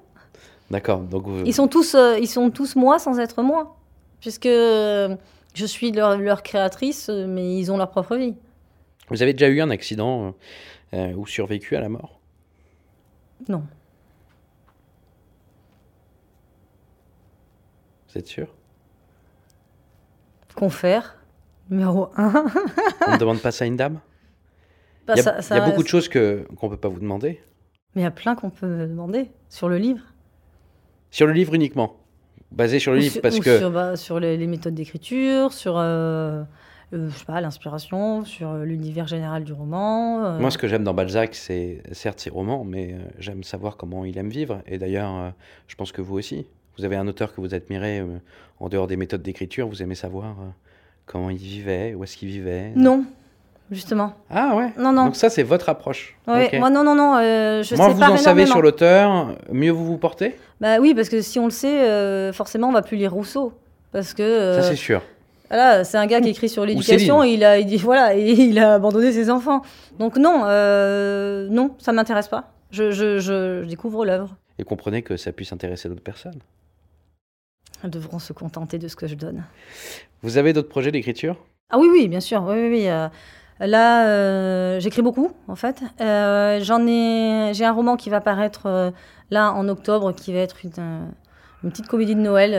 D'accord. 0.70 1.00
Donc, 1.00 1.26
vous- 1.26 1.42
Ils 1.44 1.52
sont 1.54 1.66
tous, 1.68 1.94
euh, 1.94 2.16
ils 2.18 2.28
sont 2.28 2.50
tous 2.50 2.76
moi 2.76 2.98
sans 2.98 3.18
être 3.18 3.42
moi, 3.42 3.76
puisque 4.20 4.46
je 4.48 5.64
suis 5.66 5.92
leur, 5.92 6.16
leur 6.16 6.42
créatrice, 6.42 7.08
euh, 7.10 7.26
mais 7.28 7.56
ils 7.58 7.70
ont 7.72 7.76
leur 7.76 7.90
propre 7.90 8.16
vie. 8.16 8.34
vous 9.10 9.22
avez 9.22 9.32
déjà 9.32 9.48
eu 9.48 9.60
un 9.60 9.70
accident 9.70 10.34
euh, 10.94 11.12
ou 11.14 11.26
survécu 11.26 11.74
à 11.76 11.80
la 11.80 11.88
mort? 11.88 12.18
Non. 13.48 13.62
Vous 18.18 18.22
êtes 18.22 18.26
sûr? 18.26 18.48
Confère 20.56 21.18
numéro 21.70 22.08
1. 22.16 22.46
On 23.06 23.12
ne 23.12 23.16
demande 23.16 23.38
pas 23.40 23.52
ça 23.52 23.62
à 23.62 23.68
une 23.68 23.76
dame? 23.76 24.00
Bah, 25.06 25.14
Il 25.16 25.22
y 25.22 25.28
a, 25.28 25.38
il 25.40 25.54
y 25.54 25.60
a 25.60 25.64
beaucoup 25.64 25.84
de 25.84 25.88
choses 25.88 26.08
que 26.08 26.44
qu'on 26.56 26.68
peut 26.68 26.76
pas 26.76 26.88
vous 26.88 26.98
demander. 26.98 27.40
Mais 27.94 28.00
il 28.02 28.04
y 28.04 28.08
a 28.08 28.10
plein 28.10 28.34
qu'on 28.34 28.50
peut 28.50 28.66
me 28.66 28.88
demander 28.88 29.30
sur 29.48 29.68
le 29.68 29.78
livre. 29.78 30.02
Sur 31.12 31.28
le 31.28 31.32
livre 31.32 31.54
uniquement? 31.54 31.94
Basé 32.50 32.80
sur 32.80 32.90
le 32.90 32.98
Ou 32.98 33.02
livre, 33.02 33.12
sur, 33.12 33.22
parce 33.22 33.38
que 33.38 33.56
sur, 33.56 33.70
bah, 33.70 33.94
sur 33.94 34.18
les, 34.18 34.36
les 34.36 34.48
méthodes 34.48 34.74
d'écriture, 34.74 35.52
sur 35.52 35.78
euh, 35.78 36.42
euh, 36.94 37.08
je 37.10 37.16
sais 37.16 37.24
pas, 37.24 37.40
l'inspiration, 37.40 38.24
sur 38.24 38.50
euh, 38.50 38.64
l'univers 38.64 39.06
général 39.06 39.44
du 39.44 39.52
roman. 39.52 40.24
euh. 40.24 40.38
moi, 40.40 40.50
ce 40.50 40.58
que 40.58 40.66
j'aime 40.66 40.82
dans 40.82 40.92
Balzac, 40.94 41.36
c'est 41.36 41.84
certes 41.92 42.18
ses 42.18 42.30
romans, 42.30 42.64
mais 42.64 42.94
euh, 42.94 42.98
j'aime 43.20 43.44
savoir 43.44 43.76
comment 43.76 44.04
il 44.04 44.18
aime 44.18 44.30
vivre. 44.30 44.60
Et 44.66 44.76
d'ailleurs, 44.76 45.34
je 45.68 45.76
pense 45.76 45.92
que 45.92 46.02
vous 46.02 46.16
aussi. 46.18 46.48
Vous 46.78 46.84
avez 46.84 46.96
un 46.96 47.06
auteur 47.08 47.34
que 47.34 47.40
vous 47.40 47.54
admirez 47.54 48.00
euh, 48.00 48.06
en 48.60 48.68
dehors 48.68 48.86
des 48.86 48.96
méthodes 48.96 49.22
d'écriture. 49.22 49.68
Vous 49.68 49.82
aimez 49.82 49.94
savoir 49.94 50.26
euh, 50.40 50.44
comment 51.06 51.30
il 51.30 51.36
vivait, 51.38 51.94
où 51.94 52.04
est-ce 52.04 52.16
qu'il 52.16 52.28
vivait. 52.28 52.70
Non, 52.76 53.04
justement. 53.70 54.14
Ah 54.30 54.54
ouais. 54.56 54.70
Non, 54.78 54.92
non. 54.92 55.06
Donc 55.06 55.16
ça, 55.16 55.28
c'est 55.30 55.42
votre 55.42 55.68
approche. 55.68 56.16
Ouais, 56.26 56.46
Ok. 56.46 56.58
Moi, 56.60 56.70
non, 56.70 56.84
non, 56.84 56.94
non. 56.94 57.16
euh, 57.16 57.62
je 57.62 57.74
Moins 57.74 57.92
sépare 57.92 58.08
vous 58.10 58.14
en 58.14 58.16
savez 58.18 58.46
sur 58.46 58.62
l'auteur, 58.62 59.34
mieux 59.52 59.70
vous 59.72 59.84
vous 59.84 59.98
portez? 59.98 60.36
Bah 60.60 60.78
oui, 60.80 60.94
parce 60.94 61.08
que 61.08 61.20
si 61.20 61.38
on 61.38 61.46
le 61.46 61.50
sait, 61.50 61.80
euh, 61.88 62.32
forcément, 62.32 62.68
on 62.68 62.72
va 62.72 62.82
plus 62.82 62.96
lire 62.96 63.12
Rousseau. 63.12 63.52
Parce 63.92 64.14
que 64.14 64.22
euh, 64.22 64.60
Ça, 64.60 64.68
c'est 64.68 64.76
sûr. 64.76 65.02
voilà, 65.48 65.82
c'est 65.82 65.96
un 65.96 66.06
gars 66.06 66.20
qui 66.20 66.28
écrit 66.28 66.48
sur 66.48 66.64
l'éducation 66.66 67.22
il 67.22 67.42
a, 67.42 67.58
il 67.58 67.66
dit, 67.66 67.76
voilà, 67.78 68.14
et 68.14 68.30
il 68.32 68.58
a 68.58 68.74
abandonné 68.74 69.12
ses 69.12 69.30
enfants. 69.30 69.62
Donc 69.98 70.16
non, 70.16 70.42
euh, 70.44 71.48
non, 71.50 71.74
ça 71.78 71.92
m'intéresse 71.92 72.28
pas. 72.28 72.52
Je, 72.70 72.90
je, 72.90 73.18
je, 73.18 73.62
je 73.62 73.68
découvre 73.68 74.04
l'œuvre. 74.04 74.36
Et 74.58 74.64
comprenez 74.64 75.00
que 75.02 75.16
ça 75.16 75.32
puisse 75.32 75.52
intéresser 75.52 75.88
d'autres 75.88 76.02
personnes. 76.02 76.38
Elles 77.82 77.90
devront 77.90 78.18
se 78.18 78.32
contenter 78.32 78.78
de 78.78 78.88
ce 78.88 78.96
que 78.96 79.06
je 79.06 79.14
donne. 79.14 79.44
Vous 80.22 80.36
avez 80.36 80.52
d'autres 80.52 80.68
projets 80.68 80.90
d'écriture? 80.90 81.36
Ah 81.70 81.78
oui, 81.78 81.88
oui, 81.90 82.08
bien 82.08 82.20
sûr. 82.20 82.42
Oui, 82.42 82.54
oui, 82.56 82.68
oui. 82.70 82.88
euh, 82.88 83.08
là, 83.60 84.08
euh, 84.08 84.80
j'écris 84.80 85.02
beaucoup, 85.02 85.32
en 85.46 85.54
fait. 85.54 85.82
Euh, 86.00 86.58
J'en 86.62 86.86
ai, 86.86 87.52
j'ai 87.54 87.64
un 87.64 87.72
roman 87.72 87.96
qui 87.96 88.10
va 88.10 88.20
paraître 88.20 88.92
là 89.30 89.52
en 89.52 89.68
octobre, 89.68 90.12
qui 90.12 90.32
va 90.32 90.40
être 90.40 90.64
une, 90.64 91.12
une 91.62 91.70
petite 91.70 91.86
comédie 91.86 92.14
de 92.14 92.20
Noël. 92.20 92.52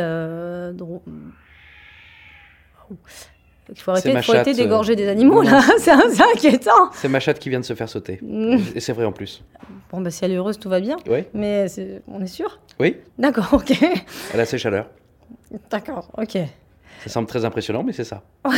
Il 3.71 3.79
faut 3.79 3.91
arrêter, 3.91 4.19
faut 4.21 4.31
arrêter 4.31 4.53
d'égorger 4.53 4.95
des 4.95 5.07
animaux, 5.07 5.43
là. 5.43 5.61
c'est 5.77 5.91
inquiétant. 5.91 6.91
C'est 6.93 7.07
ma 7.07 7.19
chatte 7.19 7.39
qui 7.39 7.49
vient 7.49 7.59
de 7.59 7.65
se 7.65 7.75
faire 7.75 7.89
sauter. 7.89 8.19
Mm. 8.21 8.57
Et 8.73 8.79
c'est 8.79 8.93
vrai 8.93 9.05
en 9.05 9.11
plus. 9.11 9.43
Bon, 9.91 10.01
bah, 10.01 10.09
si 10.11 10.25
elle 10.25 10.31
est 10.31 10.35
heureuse, 10.37 10.57
tout 10.57 10.69
va 10.69 10.79
bien. 10.79 10.97
Oui 11.07 11.25
Mais 11.33 11.67
on 12.07 12.21
est 12.21 12.27
sûr? 12.27 12.59
Oui 12.79 12.97
D'accord, 13.17 13.49
ok. 13.53 13.73
Elle 14.33 14.39
a 14.39 14.45
ses 14.45 14.57
chaleurs. 14.57 14.87
D'accord, 15.69 16.09
ok. 16.17 16.37
Ça 17.03 17.09
semble 17.09 17.27
très 17.27 17.45
impressionnant, 17.45 17.81
mais 17.81 17.93
c'est 17.93 18.03
ça. 18.03 18.23
oui, 18.45 18.57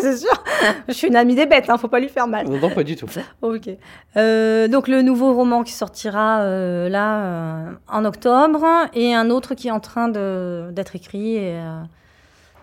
c'est 0.00 0.18
sûr. 0.18 0.44
Je 0.86 0.92
suis 0.92 1.08
une 1.08 1.16
amie 1.16 1.34
des 1.34 1.46
bêtes, 1.46 1.68
hein, 1.68 1.78
faut 1.78 1.88
pas 1.88 1.98
lui 1.98 2.08
faire 2.08 2.28
mal. 2.28 2.48
Non, 2.48 2.70
pas 2.70 2.84
du 2.84 2.94
tout. 2.94 3.06
Ok. 3.42 3.68
Euh, 4.16 4.68
donc 4.68 4.86
le 4.88 5.02
nouveau 5.02 5.34
roman 5.34 5.64
qui 5.64 5.72
sortira 5.72 6.40
euh, 6.42 6.88
là 6.88 7.24
euh, 7.24 7.72
en 7.88 8.04
octobre 8.04 8.64
et 8.94 9.14
un 9.14 9.30
autre 9.30 9.54
qui 9.54 9.68
est 9.68 9.72
en 9.72 9.80
train 9.80 10.08
d'être 10.08 10.94
écrit 10.94 11.36
et 11.36 11.60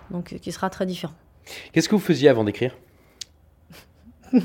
donc 0.09 0.35
qui 0.41 0.51
sera 0.51 0.69
très 0.69 0.85
différent. 0.85 1.13
Qu'est-ce 1.73 1.89
que 1.89 1.95
vous 1.95 2.01
faisiez 2.01 2.29
avant 2.29 2.45
d'écrire? 2.45 2.75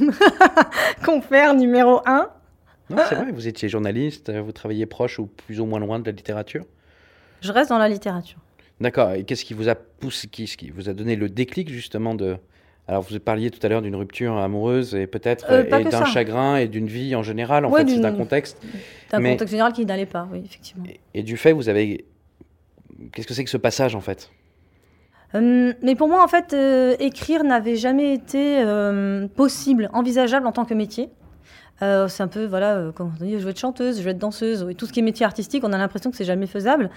Confère 1.05 1.55
numéro 1.55 2.03
1. 2.05 2.31
Non, 2.91 2.97
c'est 3.09 3.15
vrai, 3.15 3.31
vous 3.31 3.47
étiez 3.47 3.69
journaliste, 3.69 4.33
vous 4.33 4.53
travailliez 4.53 4.87
proche 4.87 5.19
ou 5.19 5.27
plus 5.27 5.61
ou 5.61 5.67
moins 5.67 5.79
loin 5.79 5.99
de 5.99 6.07
la 6.07 6.13
littérature? 6.13 6.65
Je 7.41 7.53
reste 7.53 7.71
dans 7.71 7.79
la 7.79 7.89
littérature. 7.89 8.39
D'accord, 8.81 9.13
et 9.13 9.25
qu'est-ce 9.25 9.45
qui 9.45 9.55
vous 9.55 9.69
a 9.69 9.75
poussé, 9.75 10.29
qui, 10.29 10.71
vous 10.71 10.89
a 10.89 10.93
donné 10.93 11.17
le 11.17 11.29
déclic 11.29 11.69
justement 11.69 12.15
de... 12.15 12.37
Alors 12.87 13.03
vous 13.03 13.19
parliez 13.19 13.51
tout 13.51 13.59
à 13.67 13.69
l'heure 13.69 13.83
d'une 13.83 13.97
rupture 13.97 14.37
amoureuse 14.39 14.95
et 14.95 15.07
peut-être 15.07 15.47
Euh, 15.51 15.65
et 15.65 15.85
d'un 15.85 16.05
chagrin 16.07 16.57
et 16.57 16.69
d'une 16.69 16.87
vie 16.87 17.15
en 17.15 17.23
général, 17.23 17.67
en 17.67 17.71
Ouais, 17.71 17.81
fait, 17.83 17.89
c'est 17.89 17.95
d'une- 17.97 18.05
un 18.07 18.13
contexte. 18.13 18.57
D'un 19.11 19.19
Mais- 19.21 19.33
contexte 19.33 19.51
général 19.53 19.73
qui 19.75 19.85
n'allait 19.85 20.07
pas, 20.07 20.27
oui, 20.33 20.41
effectivement. 20.45 20.85
Et, 20.87 21.01
et 21.13 21.23
du 21.23 21.37
fait, 21.37 21.53
vous 21.53 21.69
avez... 21.69 22.07
Qu'est-ce 23.13 23.27
que 23.27 23.35
c'est 23.35 23.45
que 23.45 23.51
ce 23.51 23.57
passage 23.59 23.95
en 23.95 24.01
fait? 24.01 24.31
Euh, 25.35 25.75
mais 25.83 25.95
pour 25.95 26.09
moi, 26.09 26.25
en 26.25 26.29
fait, 26.29 26.55
euh, 26.55 26.97
écrire 27.01 27.45
n'avait 27.45 27.77
jamais 27.77 28.15
été 28.15 28.65
possible, 29.37 29.91
envisageable 29.93 30.47
en 30.47 30.53
tant 30.53 30.65
que 30.65 30.73
métier. 30.75 31.11
Euh, 31.81 32.09
c'est 32.09 32.25
un 32.25 32.29
peu, 32.29 32.45
voilà, 32.45 32.75
euh, 32.77 32.91
comme 32.93 33.13
on 33.21 33.25
dit, 33.25 33.33
je 33.39 33.45
veux 33.45 33.51
être 33.51 33.59
chanteuse, 33.61 33.99
je 33.99 34.03
veux 34.03 34.11
être 34.11 34.19
danseuse, 34.19 34.67
et 34.69 34.75
tout 34.75 34.87
ce 34.87 34.93
qui 34.93 34.99
est 34.99 35.03
métier 35.03 35.25
artistique, 35.25 35.63
on 35.65 35.73
a 35.73 35.79
l'impression 35.79 36.11
que 36.11 36.17
c'est 36.17 36.25
jamais 36.25 36.49
faisable. 36.49 36.91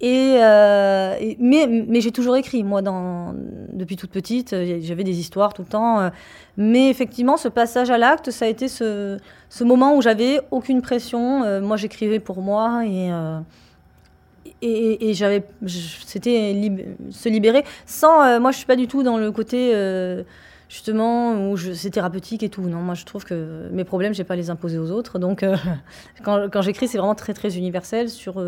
Et, 0.00 0.36
euh, 0.40 1.34
mais 1.38 2.00
j'ai 2.00 2.10
toujours 2.10 2.36
écrit, 2.36 2.64
moi, 2.64 2.82
depuis 2.82 3.96
toute 3.96 4.10
petite, 4.10 4.52
euh, 4.52 4.78
j'avais 4.82 5.04
des 5.04 5.18
histoires 5.18 5.54
tout 5.54 5.62
le 5.62 5.68
temps. 5.68 6.00
euh, 6.00 6.10
mais 6.56 6.90
effectivement, 6.90 7.36
ce 7.36 7.48
passage 7.48 7.90
à 7.90 7.98
l'acte, 7.98 8.30
ça 8.30 8.44
a 8.44 8.48
été 8.48 8.68
ce, 8.68 9.18
moment 9.62 9.96
où 9.96 10.02
j'avais 10.02 10.40
aucune 10.50 10.82
pression. 10.82 11.60
moi, 11.60 11.76
j'écrivais 11.76 12.20
pour 12.20 12.42
moi 12.42 12.84
et. 12.84 13.10
et, 14.62 15.14
j'avais, 15.14 15.44
c'était 15.66 16.54
se 17.10 17.28
libérer 17.28 17.64
sans. 17.86 18.40
moi, 18.40 18.50
je 18.50 18.56
suis 18.58 18.66
pas 18.66 18.76
du 18.76 18.88
tout 18.88 19.02
dans 19.02 19.18
le 19.18 19.30
côté 19.32 19.72
justement 20.68 21.50
où 21.50 21.56
c'est 21.56 21.90
thérapeutique 21.90 22.42
et 22.42 22.48
tout. 22.48 22.62
Non, 22.62 22.78
moi, 22.78 22.94
je 22.94 23.04
trouve 23.04 23.24
que 23.24 23.68
mes 23.72 23.84
problèmes, 23.84 24.14
j'ai 24.14 24.24
pas 24.24 24.36
les 24.36 24.50
imposer 24.50 24.78
aux 24.78 24.90
autres. 24.90 25.18
Donc, 25.18 25.44
quand, 26.24 26.48
quand 26.50 26.62
j'écris, 26.62 26.88
c'est 26.88 26.98
vraiment 26.98 27.14
très 27.14 27.34
très 27.34 27.56
universel 27.56 28.08
sur 28.10 28.40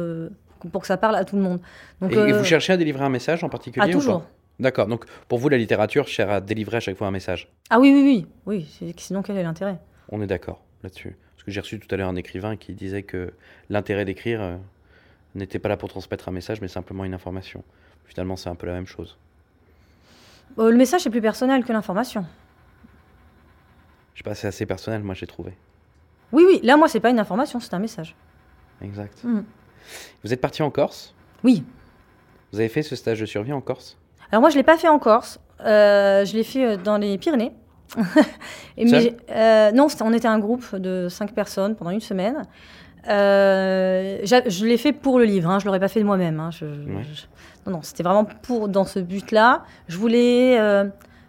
pour 0.70 0.82
que 0.82 0.87
ça 0.87 0.96
parle 0.96 1.16
à 1.16 1.25
tout 1.25 1.37
le 1.37 1.42
monde. 1.42 1.61
Donc, 2.00 2.12
et, 2.12 2.14
et 2.14 2.18
euh, 2.18 2.38
vous 2.38 2.44
cherchez 2.44 2.73
à 2.73 2.76
délivrer 2.76 3.04
un 3.04 3.08
message 3.08 3.42
en 3.44 3.49
particulier 3.49 3.85
ah, 3.85 3.88
ou 3.88 3.92
pas 3.92 3.99
toujours. 3.99 4.25
D'accord, 4.58 4.87
donc 4.87 5.04
pour 5.28 5.38
vous, 5.38 5.49
la 5.49 5.58
littérature 5.58 6.08
cherche 6.08 6.30
à 6.30 6.40
délivrer 6.40 6.78
à 6.78 6.80
chaque 6.80 6.96
fois 6.96 7.06
un 7.06 7.11
message. 7.11 7.52
Ah 7.68 7.78
oui, 7.78 7.92
oui, 7.92 8.26
oui, 8.46 8.66
oui. 8.80 8.94
Sinon, 8.96 9.23
quel 9.23 9.37
est 9.37 9.42
l'intérêt? 9.42 9.78
On 10.08 10.23
est 10.23 10.26
d'accord 10.26 10.62
là-dessus. 10.82 11.16
Parce 11.35 11.44
que 11.44 11.50
j'ai 11.50 11.61
reçu 11.61 11.78
tout 11.78 11.94
à 11.94 11.99
l'heure 11.99 12.08
un 12.08 12.16
écrivain 12.16 12.56
qui 12.56 12.73
disait 12.73 13.02
que 13.02 13.35
l'intérêt 13.68 14.04
d'écrire 14.04 14.40
euh, 14.40 14.56
n'était 15.35 15.58
pas 15.58 15.68
là 15.68 15.76
pour 15.76 15.88
transmettre 15.88 16.28
un 16.28 16.32
message, 16.32 16.61
mais 16.61 16.68
simplement 16.68 17.04
une 17.04 17.14
information. 17.14 17.62
Finalement, 18.06 18.37
c'est 18.37 18.49
un 18.49 18.54
peu 18.54 18.66
la 18.66 18.73
même 18.73 18.87
chose. 18.87 19.18
Euh, 20.58 20.70
Le 20.70 20.76
message 20.76 21.06
est 21.06 21.11
plus 21.11 21.20
personnel 21.20 21.64
que 21.64 21.73
l'information. 21.73 22.25
Je 24.14 24.20
sais 24.20 24.25
pas, 24.25 24.35
c'est 24.35 24.46
assez 24.46 24.64
personnel, 24.64 25.02
moi 25.02 25.14
j'ai 25.14 25.26
trouvé. 25.26 25.52
Oui, 26.32 26.44
oui. 26.46 26.61
Là, 26.62 26.78
moi, 26.78 26.88
c'est 26.88 27.00
pas 27.00 27.11
une 27.11 27.18
information, 27.18 27.61
c'est 27.61 27.75
un 27.75 27.78
message. 27.78 28.14
Exact. 28.80 29.23
Mhm. 29.23 29.44
Vous 30.25 30.33
êtes 30.33 30.40
parti 30.40 30.62
en 30.62 30.71
Corse? 30.71 31.14
Oui. 31.45 31.64
Vous 32.52 32.61
avez 32.61 32.68
fait 32.68 32.83
ce 32.83 32.97
stage 32.97 33.21
de 33.21 33.26
survie 33.26 33.52
en 33.52 33.61
Corse? 33.61 33.97
Alors 34.30 34.40
moi, 34.40 34.50
je 34.50 34.56
l'ai 34.56 34.62
pas 34.62 34.76
fait 34.76 34.88
en 34.88 34.99
Corse. 34.99 35.38
Euh, 35.64 36.25
je 36.25 36.37
l'ai 36.37 36.45
fait 36.45 36.64
euh, 36.66 36.76
dans 36.76 36.99
les 36.99 37.18
Pyrénées. 37.18 37.52
Mais 38.76 39.16
euh, 39.30 39.71
non, 39.73 39.87
on 40.02 40.12
était 40.12 40.26
un 40.28 40.38
groupe 40.38 40.75
de 40.75 41.09
cinq 41.09 41.33
personnes 41.33 41.76
pendant 41.76 41.90
une 41.90 42.00
semaine. 42.00 42.42
Euh, 43.09 44.18
je 44.25 44.66
l'ai 44.66 44.76
fait 44.78 44.92
pour 44.92 45.18
le 45.18 45.25
livre. 45.25 45.49
Hein, 45.50 45.59
je 45.61 45.66
l'aurais 45.66 45.80
pas 45.80 45.88
fait 45.88 46.00
de 46.00 46.04
moi-même. 46.04 46.40
hein, 46.40 46.50
Non, 47.66 47.73
non, 47.73 47.83
c'était 47.83 48.02
vraiment 48.02 48.25
pour 48.25 48.68
dans 48.68 48.85
ce 48.85 48.99
but-là. 48.99 49.62
Je 49.88 49.97
voulais 49.97 50.59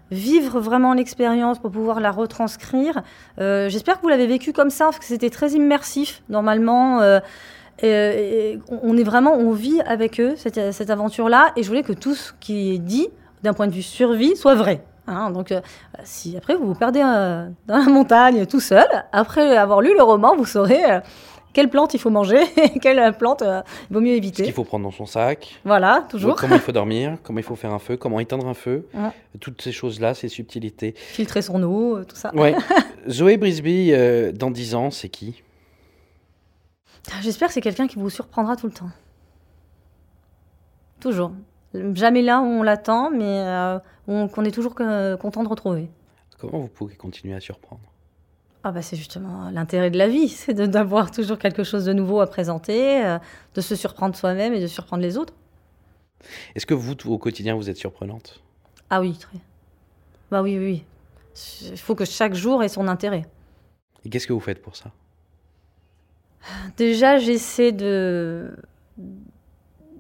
vivre 0.10 0.60
vraiment 0.60 0.94
l'expérience 0.94 1.60
pour 1.60 1.70
pouvoir 1.70 2.00
la 2.00 2.10
retranscrire. 2.12 3.04
J'espère 3.38 3.98
que 3.98 4.02
vous 4.02 4.10
l'avez 4.10 4.28
vécu 4.28 4.54
comme 4.54 4.72
ça, 4.72 4.86
parce 4.86 4.98
que 5.00 5.06
c'était 5.06 5.30
très 5.30 5.52
immersif. 5.52 6.24
Normalement, 6.30 7.20
et- 7.84 8.60
on 8.84 8.98
est 8.98 9.04
vraiment, 9.04 9.34
on 9.34 9.52
vit 9.52 9.82
avec 9.82 10.20
eux 10.20 10.34
cette, 10.36 10.72
cette 10.74 10.90
aventure-là, 10.90 11.52
et 11.56 11.64
je 11.64 11.68
voulais 11.68 11.84
que 11.84 11.94
tout 11.94 12.16
ce 12.16 12.32
qui 12.40 12.74
est 12.74 12.80
dit 12.80 13.08
d'un 13.44 13.54
point 13.54 13.68
de 13.68 13.74
vue 13.74 13.82
survie 13.84 14.36
soit 14.36 14.56
vrai. 14.56 14.82
Hein, 15.10 15.32
donc, 15.32 15.52
euh, 15.54 15.62
si 16.04 16.36
après 16.36 16.56
vous 16.56 16.68
vous 16.68 16.76
perdez 16.76 17.02
euh, 17.02 17.48
dans 17.68 17.78
la 17.78 17.86
montagne 17.86 18.46
tout 18.46 18.60
seul, 18.60 18.86
après 19.14 19.56
avoir 19.56 19.80
lu 19.82 19.94
le 19.96 20.04
roman, 20.04 20.36
vous 20.36 20.46
saurez 20.46 20.84
euh, 20.92 21.00
quelle 21.54 21.70
plante 21.70 21.94
il 21.94 22.00
faut 22.00 22.10
manger 22.10 22.42
et 22.58 22.78
quelle 22.80 23.14
plante 23.18 23.42
il 23.46 23.94
vaut 23.94 24.02
mieux 24.02 24.12
Ce 24.12 24.18
éviter. 24.18 24.44
qu'il 24.44 24.52
faut 24.54 24.66
prendre 24.66 24.84
dans 24.84 24.92
son 24.92 25.06
sac, 25.06 25.56
Voilà, 25.64 26.04
toujours. 26.10 26.36
comment 26.36 26.56
il 26.56 26.62
faut 26.62 26.74
dormir, 26.74 27.18
comment 27.24 27.40
il 27.40 27.44
faut 27.44 27.56
faire 27.56 27.72
un 27.74 27.80
feu, 27.80 27.96
comment 27.96 28.20
éteindre 28.20 28.48
un 28.48 28.54
feu, 28.54 28.86
Ouais. 28.94 29.12
toutes 29.40 29.62
ces 29.62 29.72
choses-là, 29.72 30.14
ces 30.14 30.28
subtilités. 30.28 30.94
Filtrer 30.98 31.42
son 31.42 31.64
eau, 31.64 32.04
tout 32.04 32.16
ça. 32.18 32.36
Ouais. 32.36 32.54
Zoé 33.10 33.38
Brisby, 33.38 33.94
dans 34.34 34.52
10 34.52 34.76
ans, 34.76 34.92
c'est 34.92 35.08
qui? 35.10 35.42
J'espère 37.22 37.48
que 37.48 37.54
c'est 37.54 37.62
quelqu'un 37.62 37.88
qui 37.88 37.98
vous 37.98 38.10
surprendra 38.10 38.56
tout 38.56 38.68
le 38.68 38.74
temps. 38.74 38.90
Toujours. 41.00 41.32
Jamais 41.94 42.22
là 42.22 42.40
où 42.42 42.46
on 42.46 42.64
l'attend, 42.64 43.12
mais 43.12 43.24
euh, 43.46 43.80
on- 44.08 44.28
qu'on 44.28 44.44
est 44.46 44.52
toujours 44.52 44.74
content 44.76 45.44
de 45.44 45.48
retrouver. 45.50 45.90
Comment 46.40 46.60
vous 46.60 46.68
pouvez 46.70 46.96
continuer 46.96 47.36
à 47.36 47.40
surprendre? 47.40 47.82
Ah 48.64 48.72
bah 48.72 48.82
c'est 48.82 48.98
justement 48.98 49.50
l'intérêt 49.52 49.90
de 49.92 49.98
la 49.98 50.08
vie, 50.08 50.28
c'est 50.30 50.54
d'avoir 50.54 51.12
toujours 51.12 51.38
quelque 51.38 51.64
chose 51.64 51.86
de 51.86 51.94
nouveau 51.94 52.20
à 52.20 52.28
présenter, 52.28 53.06
euh, 53.06 53.18
de 53.54 53.62
se 53.62 53.76
surprendre 53.76 54.16
soi-même 54.16 54.54
et 54.54 54.60
de 54.60 54.68
surprendre 54.68 55.02
les 55.04 55.18
autres. 55.18 55.34
Est-ce 56.56 56.66
que 56.66 56.74
vous, 56.74 56.96
au 57.06 57.18
quotidien, 57.18 57.56
vous 57.56 57.70
êtes 57.70 57.78
surprenante? 57.78 58.42
Ah 58.90 59.00
oui, 59.02 59.16
très. 59.18 59.38
Bah 60.32 60.42
oui, 60.42 60.58
oui, 60.58 60.66
oui. 60.66 61.70
Il 61.72 61.78
faut 61.78 61.94
que 61.96 62.06
chaque 62.06 62.34
jour 62.34 62.64
ait 62.64 62.70
son 62.70 62.88
intérêt. 62.88 63.26
Et 64.04 64.10
qu'est-ce 64.10 64.26
que 64.28 64.34
vous 64.34 64.40
faites 64.40 64.62
pour 64.62 64.76
ça? 64.76 64.92
Déjà, 66.78 67.18
j'essaie 67.18 67.72
de 67.72 68.52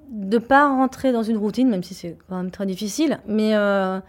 de 0.10 0.38
pas 0.38 0.68
rentrer 0.68 1.12
dans 1.12 1.24
une 1.24 1.38
routine, 1.38 1.70
même 1.70 1.84
si 1.84 1.94
c'est 1.94 2.18
quand 2.30 2.38
même 2.38 2.51
très 2.51 2.66
difficile. 2.66 3.20
Mais 3.27 3.56
euh, 3.56 4.00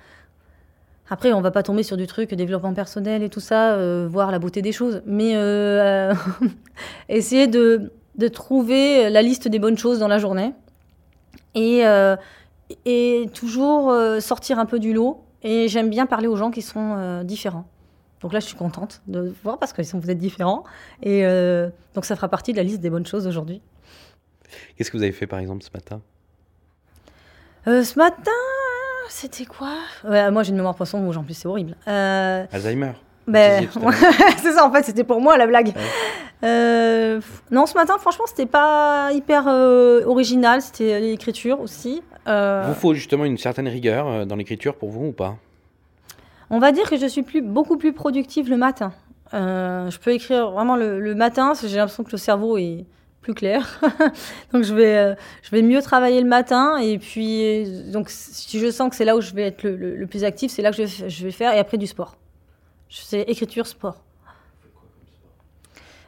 après, 1.11 1.33
on 1.33 1.41
va 1.41 1.51
pas 1.51 1.63
tomber 1.63 1.83
sur 1.83 1.97
du 1.97 2.07
truc 2.07 2.35
développement 2.35 2.75
personnel 2.75 3.23
et 3.23 3.29
tout 3.29 3.41
ça, 3.41 3.73
euh, 3.73 4.09
voir 4.11 4.31
la 4.31 4.39
beauté 4.39 4.63
des 4.63 4.73
choses. 4.73 5.03
Mais 5.07 5.33
euh, 5.35 6.15
essayer 7.09 7.47
de, 7.47 7.93
trouver 8.33 9.11
la 9.11 9.23
liste 9.23 9.49
des 9.49 9.59
bonnes 9.59 9.79
choses 9.79 9.99
dans 9.99 10.09
la 10.09 10.19
journée 10.19 10.53
et, 11.55 11.83
et 12.85 13.31
toujours 13.33 13.95
sortir 14.21 14.59
un 14.59 14.67
peu 14.67 14.79
du 14.79 14.93
lot. 14.93 15.23
Et 15.43 15.69
j'aime 15.69 15.89
bien 15.89 16.07
parler 16.07 16.27
aux 16.27 16.37
gens 16.37 16.51
qui 16.51 16.63
sont 16.63 17.23
différents. 17.23 17.67
Donc 18.21 18.33
là, 18.33 18.41
je 18.41 18.47
suis 18.47 18.57
contente 18.57 19.01
de 19.07 19.33
voir 19.43 19.59
parce 19.59 19.73
qu'ils 19.73 19.87
sont 19.87 20.01
peut-être 20.01 20.19
différents. 20.19 20.65
Et 21.03 21.25
euh, 21.25 21.69
donc 21.95 22.05
ça 22.05 22.17
fera 22.17 22.29
partie 22.29 22.53
de 22.53 22.57
la 22.57 22.65
liste 22.65 22.81
des 22.81 22.91
bonnes 22.91 23.07
choses 23.07 23.27
aujourd'hui. 23.27 23.63
Qu'est-ce 24.77 24.91
que 24.91 24.97
vous 24.97 25.03
avez 25.03 25.13
fait, 25.13 25.27
par 25.27 25.39
exemple, 25.39 25.63
ce 25.63 25.71
matin? 25.73 26.01
Euh, 27.67 27.85
ce 27.85 27.99
matin, 27.99 28.31
c'était 29.09 29.45
quoi? 29.45 29.75
Ouais, 30.05 30.31
Moi, 30.31 30.43
j'ai 30.43 30.51
une 30.51 30.57
mémoire 30.57 30.75
poisson 30.75 31.05
rouge 31.05 31.17
en 31.17 31.23
plus, 31.23 31.35
c'est 31.35 31.49
horrible. 31.49 31.77
Euh, 31.87 32.47
Alzheimer 32.51 32.93
vous 33.27 33.35
ben, 33.35 33.69
c'est 34.39 34.53
ça, 34.53 34.65
en 34.67 34.73
fait, 34.73 34.85
c'était 34.85 35.05
pour 35.05 35.21
moi 35.21 35.37
la 35.37 35.47
blague. 35.47 35.75
Non, 36.43 37.67
ce 37.67 37.75
matin, 37.75 37.99
franchement, 37.99 38.25
c'était 38.27 38.47
pas 38.47 39.11
hyper 39.13 39.47
original. 40.07 40.63
C'était 40.63 40.99
l'écriture 40.99 41.61
aussi. 41.61 42.03
Vous 42.27 42.75
faut 42.75 42.95
justement 42.95 43.27
une 43.27 43.37
certaine 43.37 43.69
rigueur 43.69 44.25
dans 44.25 44.37
l'écriture 44.37 44.77
pour 44.77 44.89
vous 44.89 45.09
ou 45.09 45.13
pas? 45.13 45.37
On 46.51 46.59
va 46.59 46.73
dire 46.73 46.89
que 46.89 46.97
je 46.97 47.07
suis 47.07 47.23
beaucoup 47.43 47.77
plus 47.77 47.93
productive 47.93 48.49
le 48.49 48.57
matin. 48.57 48.93
Euh, 49.35 49.91
je 49.91 49.99
peux 49.99 50.13
écrire 50.13 50.51
vraiment 50.51 50.77
le, 50.77 51.01
le 51.01 51.15
matin, 51.15 51.53
j'ai 51.63 51.77
l'impression 51.77 52.05
que 52.05 52.13
le 52.13 52.19
cerveau 52.19 52.57
est 52.57 52.87
plus 53.21 53.35
clair. 53.35 53.81
donc 54.53 54.63
je 54.63 54.75
vais, 54.75 54.97
euh, 54.97 55.15
je 55.43 55.51
vais 55.51 55.63
mieux 55.63 55.83
travailler 55.83 56.21
le 56.21 56.29
matin. 56.29 56.79
Et 56.79 56.99
puis, 56.99 57.45
euh, 57.45 57.93
donc, 57.93 58.09
si 58.09 58.59
je 58.59 58.71
sens 58.71 58.89
que 58.91 58.97
c'est 58.97 59.05
là 59.05 59.17
où 59.17 59.21
je 59.21 59.35
vais 59.35 59.43
être 59.43 59.65
le, 59.65 60.07
plus 60.07 60.25
actif, 60.25 60.51
c'est 60.51 60.63
là 60.63 60.73
que 60.73 60.87
je 60.87 61.25
vais, 61.25 61.31
faire. 61.31 61.53
Et 61.53 61.59
après, 61.59 61.77
du 61.77 61.87
sport. 61.87 62.17
Sais 62.89 63.23
écriture, 63.23 63.67
sport. 63.67 64.03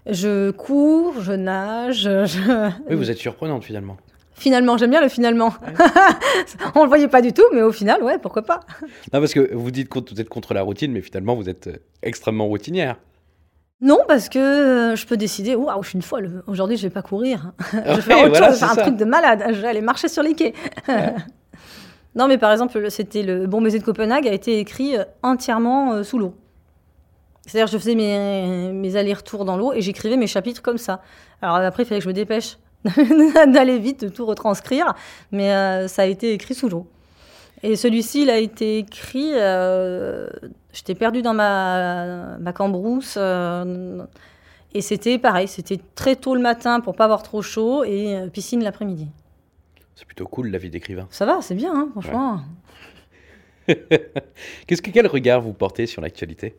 Je 0.07 0.51
cours, 0.51 1.21
je 1.21 1.33
nage. 1.33 2.03
Je... 2.03 2.71
Oui, 2.89 2.97
vous 2.97 3.11
êtes 3.11 3.19
surprenante 3.19 3.65
finalement. 3.65 3.99
Finalement, 4.41 4.79
j'aime 4.79 4.89
bien 4.91 5.03
le 5.03 5.11
finalement. 5.11 5.53
On 6.75 6.85
le 6.85 6.89
voyait 6.89 7.09
pas 7.09 7.21
du 7.21 7.35
tout, 7.35 7.45
mais 7.53 7.61
au 7.61 7.73
final, 7.73 8.03
ouais, 8.03 8.19
pourquoi 8.19 8.41
pas. 8.41 8.61
Non, 9.13 9.21
parce 9.21 9.35
que 9.35 9.55
vous 9.55 9.71
dites 9.71 9.91
que 9.91 9.99
vous 9.99 10.19
êtes 10.19 10.31
contre 10.31 10.55
la 10.55 10.63
routine, 10.63 10.93
mais 10.93 11.03
finalement, 11.03 11.35
vous 11.35 11.51
êtes 11.51 11.67
euh, 11.67 11.77
extrêmement 12.03 12.47
routinière. 12.47 12.97
Non, 13.83 13.99
parce 14.09 14.31
que 14.31 14.39
euh, 14.39 14.97
je 14.97 15.07
peux 15.07 15.19
décider, 15.19 15.55
waouh, 15.55 15.83
je 15.83 15.89
suis 15.91 15.97
une 15.97 16.03
folle, 16.03 16.43
aujourd'hui 16.47 16.79
je 16.79 16.85
vais 16.85 16.91
pas 16.91 17.03
courir. 17.03 17.53
je 17.73 17.77
vais 17.97 18.01
faire 18.01 18.19
autre 18.21 18.29
voilà, 18.31 18.47
chose, 18.49 18.55
c'est 18.55 18.61
faire 18.61 18.71
un 18.71 18.75
ça. 18.77 18.83
truc 18.83 18.97
de 18.97 19.05
malade, 19.05 19.45
je 19.49 19.61
vais 19.61 19.69
aller 19.69 19.83
marcher 19.83 20.09
sur 20.09 20.23
les 20.23 20.33
quais. 20.35 20.55
non, 22.15 22.27
mais 22.27 22.39
par 22.39 22.51
exemple, 22.51 22.79
le- 22.79 22.89
c'était 22.89 23.23
le 23.23 23.47
Bon 23.47 23.61
baiser 23.61 23.79
de 23.79 23.85
Copenhague 23.85 24.27
a 24.27 24.33
été 24.33 24.59
écrit 24.59 24.97
euh, 24.97 25.05
entièrement 25.23 26.03
sous 26.03 26.19
l'eau. 26.19 26.35
C'est-à-dire, 27.47 27.67
je 27.71 27.77
faisais 27.77 27.95
mes, 27.95 28.73
mes 28.73 28.97
allers-retours 28.97 29.45
dans 29.45 29.59
l'eau 29.59 29.75
et 29.75 29.83
j'écrivais 29.83 30.17
mes 30.17 30.27
chapitres 30.27 30.63
comme 30.63 30.79
ça. 30.79 31.03
Alors 31.43 31.57
après, 31.57 31.83
il 31.83 31.87
fallait 31.87 31.99
que 32.01 32.05
je 32.05 32.09
me 32.09 32.15
dépêche 32.15 32.57
d'aller 33.53 33.79
vite, 33.79 34.05
de 34.05 34.09
tout 34.09 34.25
retranscrire, 34.27 34.95
mais 35.33 35.53
euh, 35.53 35.89
ça 35.89 36.03
a 36.03 36.07
été 36.07 36.33
écrit 36.33 36.55
sous 36.55 36.69
l'eau. 36.69 36.87
Et 37.63 37.77
celui-ci, 37.77 38.23
il 38.23 38.31
a 38.31 38.39
été 38.39 38.79
écrit. 38.79 39.33
euh, 39.35 40.29
J'étais 40.73 40.95
perdue 40.95 41.21
dans 41.21 41.35
ma, 41.35 42.39
ma 42.39 42.53
cambrousse. 42.53 43.17
euh, 43.19 44.03
et 44.73 44.81
c'était 44.81 45.19
pareil, 45.19 45.49
c'était 45.49 45.81
très 45.95 46.17
tôt 46.17 46.35
le 46.35 46.41
matin 46.41 46.81
pour 46.81 46.95
pas 46.95 47.05
avoir 47.05 47.23
trop 47.23 47.43
chaud 47.43 47.83
et 47.85 48.17
piscine 48.33 48.63
l'après-midi. 48.63 49.09
C'est 49.97 50.07
plutôt 50.07 50.27
cool, 50.27 50.49
la 50.49 50.59
vie 50.59 50.71
d'écrivain. 50.71 51.07
Ça 51.11 51.27
va, 51.27 51.43
c'est 51.43 51.57
bien, 51.57 51.75
hein, 51.75 51.89
franchement. 51.91 52.41
Qu'est-ce 53.67 54.81
que 54.81 54.91
quel 54.91 55.07
regard 55.07 55.41
vous 55.41 55.53
portez 55.53 55.87
sur 55.87 56.01
l'actualité? 56.01 56.57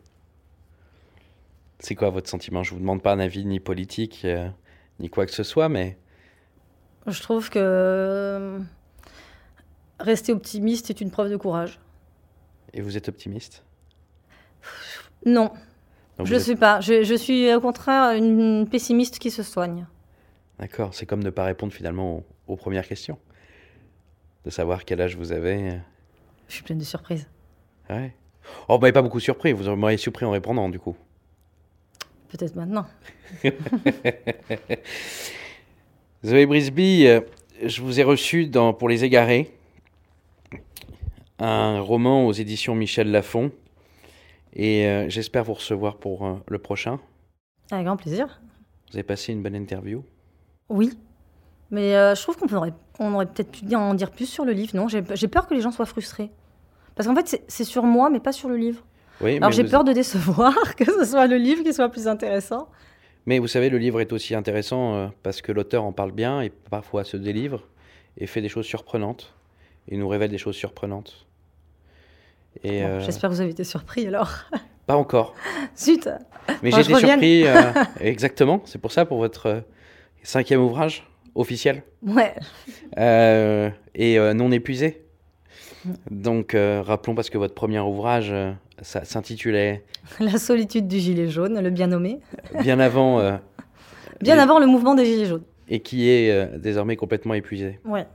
C'est 1.79 1.95
quoi 1.95 2.09
votre 2.09 2.29
sentiment? 2.29 2.63
Je 2.63 2.73
vous 2.73 2.79
demande 2.79 3.01
pas 3.01 3.13
un 3.13 3.19
avis 3.19 3.45
ni 3.45 3.59
politique 3.59 4.27
ni 4.99 5.09
quoi 5.09 5.25
que 5.25 5.31
ce 5.31 5.43
soit, 5.43 5.67
mais 5.69 5.97
Je 7.07 7.21
trouve 7.21 7.49
que 7.49 7.59
euh, 7.59 8.59
rester 9.99 10.31
optimiste 10.33 10.89
est 10.89 11.01
une 11.01 11.09
preuve 11.11 11.29
de 11.31 11.37
courage. 11.37 11.79
et 12.73 12.81
vous 12.81 12.95
êtes 12.97 13.09
optimiste? 13.09 13.63
Non, 15.25 15.51
Donc 16.17 16.27
je 16.27 16.33
ne 16.33 16.37
êtes- 16.39 16.43
suis 16.45 16.55
pas. 16.55 16.79
Je, 16.81 17.03
je 17.03 17.15
suis 17.15 17.53
au 17.53 17.59
contraire 17.61 18.11
une 18.15 18.67
pessimiste 18.69 19.19
qui 19.19 19.31
se 19.31 19.43
soigne. 19.43 19.85
D'accord, 20.59 20.93
c'est 20.93 21.05
comme 21.07 21.23
ne 21.23 21.29
pas 21.31 21.43
répondre 21.45 21.73
finalement 21.73 22.17
aux, 22.17 22.25
aux 22.53 22.55
premières 22.55 22.87
questions. 22.87 23.17
De 24.45 24.49
savoir 24.51 24.85
quel 24.85 25.01
âge 25.01 25.15
vous 25.17 25.31
avez. 25.31 25.79
Je 26.47 26.53
suis 26.55 26.63
pleine 26.63 26.77
de 26.79 26.83
surprises. 26.83 27.27
Ouais. 27.89 28.13
Oh, 28.67 28.75
vous 28.75 28.79
m'avez 28.81 28.91
pas 28.93 29.01
beaucoup 29.03 29.19
surpris. 29.19 29.53
Vous 29.53 29.75
m'auriez 29.75 29.97
surpris 29.97 30.25
en 30.25 30.31
répondant, 30.31 30.69
du 30.69 30.79
coup. 30.79 30.95
Peut-être 32.29 32.55
maintenant. 32.55 32.85
Zoé 36.25 36.45
Brisby, 36.45 37.07
euh, 37.07 37.21
je 37.65 37.81
vous 37.81 37.99
ai 37.99 38.03
reçu 38.03 38.45
dans 38.47 38.73
Pour 38.73 38.89
les 38.89 39.03
égarés, 39.03 39.51
un 41.39 41.79
roman 41.79 42.27
aux 42.27 42.31
éditions 42.33 42.75
Michel 42.75 43.11
Lafon. 43.11 43.51
Et 44.53 44.85
euh, 44.85 45.09
j'espère 45.09 45.43
vous 45.43 45.53
recevoir 45.53 45.97
pour 45.97 46.25
euh, 46.25 46.33
le 46.47 46.59
prochain. 46.59 46.99
Avec 47.71 47.85
grand 47.85 47.95
plaisir. 47.97 48.41
Vous 48.91 48.97
avez 48.97 49.03
passé 49.03 49.31
une 49.31 49.41
bonne 49.41 49.55
interview? 49.55 50.03
Oui. 50.69 50.91
Mais 51.71 51.95
euh, 51.95 52.13
je 52.15 52.21
trouve 52.21 52.35
qu'on 52.37 52.53
aurait, 52.55 52.73
on 52.99 53.13
aurait 53.13 53.25
peut-être 53.27 53.51
pu 53.51 53.73
en 53.75 53.93
dire 53.93 54.11
plus 54.11 54.25
sur 54.25 54.43
le 54.43 54.51
livre, 54.51 54.75
non 54.75 54.87
J'ai 54.89 55.27
peur 55.27 55.47
que 55.47 55.53
les 55.53 55.61
gens 55.61 55.71
soient 55.71 55.85
frustrés. 55.85 56.29
Parce 56.95 57.07
qu'en 57.07 57.15
fait, 57.15 57.41
c'est- 57.47 57.63
sur 57.63 57.83
moi, 57.83 58.09
mais 58.09 58.19
pas 58.19 58.33
sur 58.33 58.49
le 58.49 58.57
livre. 58.57 58.83
Oui, 59.21 59.37
Alors 59.37 59.51
j'ai 59.51 59.63
vous- 59.63 59.69
peur 59.69 59.83
de 59.85 59.93
décevoir, 59.93 60.53
que 60.75 60.83
ce 60.85 61.05
soit 61.05 61.27
le 61.27 61.37
livre 61.37 61.63
qui 61.63 61.73
soit 61.73 61.87
plus 61.89 62.07
intéressant. 62.09 62.67
Mais 63.25 63.39
vous 63.39 63.47
savez, 63.47 63.69
le 63.69 63.77
livre 63.77 64.01
est 64.01 64.11
aussi 64.13 64.33
intéressant 64.35 64.95
euh, 64.95 65.07
parce 65.23 65.41
que 65.41 65.51
l'auteur 65.51 65.83
en 65.83 65.91
parle 65.91 66.11
bien 66.11 66.41
et 66.41 66.49
parfois 66.49 67.03
se 67.03 67.17
délivre 67.17 67.67
et 68.17 68.25
fait 68.27 68.41
des 68.41 68.49
choses 68.49 68.65
surprenantes. 68.65 69.33
Et 69.87 69.97
nous 69.97 70.07
révèle 70.07 70.29
des 70.31 70.37
choses 70.37 70.55
surprenantes. 70.55 71.25
Et 72.63 72.81
Bon, 72.81 72.87
euh, 72.87 72.99
J'espère 73.01 73.29
que 73.29 73.35
vous 73.35 73.41
avez 73.41 73.51
été 73.51 73.63
surpris 73.63 74.05
alors. 74.07 74.31
pas 74.85 74.95
encore. 74.95 75.33
Zut 75.77 76.09
Mais 76.63 76.71
j'ai 76.71 76.81
été 76.81 76.93
revienne. 76.93 77.09
surpris. 77.19 77.47
euh, 77.47 77.61
exactement. 77.99 78.61
C'est 78.65 78.79
pour 78.79 78.91
ça 78.91 79.05
pour 79.05 79.17
votre 79.17 79.45
euh, 79.47 79.61
cinquième 80.23 80.61
ouvrage 80.61 81.07
officiel 81.33 81.83
Ouais, 82.03 82.33
et 83.95 84.17
non 84.33 84.51
épuisé. 84.51 85.05
Donc 86.09 86.53
euh, 86.55 86.81
rappelons 86.85 87.15
parce 87.15 87.29
que 87.29 87.37
votre 87.37 87.53
premier 87.53 87.79
ouvrage 87.79 88.29
euh, 88.31 88.51
s'intitulait 88.81 89.83
la 90.19 90.37
solitude 90.37 90.87
du 90.87 90.99
gilet 90.99 91.27
jaune, 91.29 91.59
le 91.59 91.69
bien 91.69 91.87
nommé. 91.87 92.19
bien 92.61 92.79
avant 92.79 93.19
euh, 93.19 93.37
Bien 94.21 94.35
les- 94.35 94.41
avant 94.41 94.59
le 94.59 94.67
mouvement 94.67 94.93
des 94.95 95.05
gilets 95.05 95.25
jaunes. 95.25 95.43
et 95.67 95.79
qui 95.79 96.09
est 96.09 96.57
désormais 96.59 96.95
complètement 96.95 97.33
épuisé, 97.33 97.79
Ouais, 97.85 98.05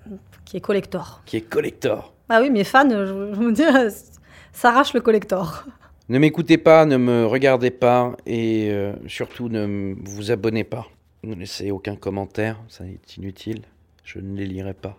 qui 0.45 0.57
est 0.57 0.61
collector. 0.61 1.23
qui 1.27 1.37
est 1.39 1.41
collector. 1.41 2.13
Ah 2.29 2.41
oui, 2.43 2.51
mes 2.51 2.65
fans, 2.65 2.89
je, 2.91 3.05
je 3.33 3.41
vous 3.41 3.51
dis, 3.53 3.63
s'arrachent 4.53 4.95
le 4.95 5.01
collector. 5.01 5.65
Ne 6.09 6.19
m'écoutez 6.21 6.59
pas, 6.59 6.85
ne 6.87 6.97
me 6.97 7.27
regardez 7.27 7.71
pas 7.73 8.17
et 8.27 8.71
surtout 9.09 9.49
ne 9.49 9.95
vous 10.05 10.31
abonnez 10.31 10.63
pas. 10.63 10.87
Ne 11.25 11.35
laissez 11.35 11.73
aucun 11.73 11.97
commentaire, 11.97 12.61
ça 12.69 12.85
est 12.85 13.17
inutile. 13.17 13.63
Je 14.05 14.21
ne 14.21 14.37
les 14.37 14.47
lirai 14.47 14.75
pas. 14.75 14.97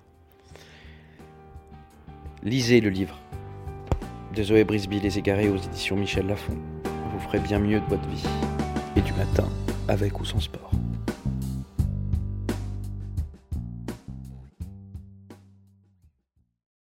Lisez 2.43 2.81
le 2.81 2.89
livre 2.89 3.17
de 4.35 4.43
Zoé 4.43 4.63
Brisby, 4.63 4.99
Les 4.99 5.17
Égarés 5.17 5.49
aux 5.49 5.57
éditions 5.57 5.95
Michel 5.95 6.27
Lafon. 6.27 6.55
Vous 7.11 7.19
ferez 7.19 7.39
bien 7.39 7.57
mieux 7.57 7.79
de 7.79 7.85
votre 7.85 8.07
vie 8.09 8.23
et 8.95 9.01
du 9.01 9.11
matin, 9.13 9.49
avec 9.87 10.19
ou 10.19 10.25
sans 10.25 10.39
sport. 10.39 10.66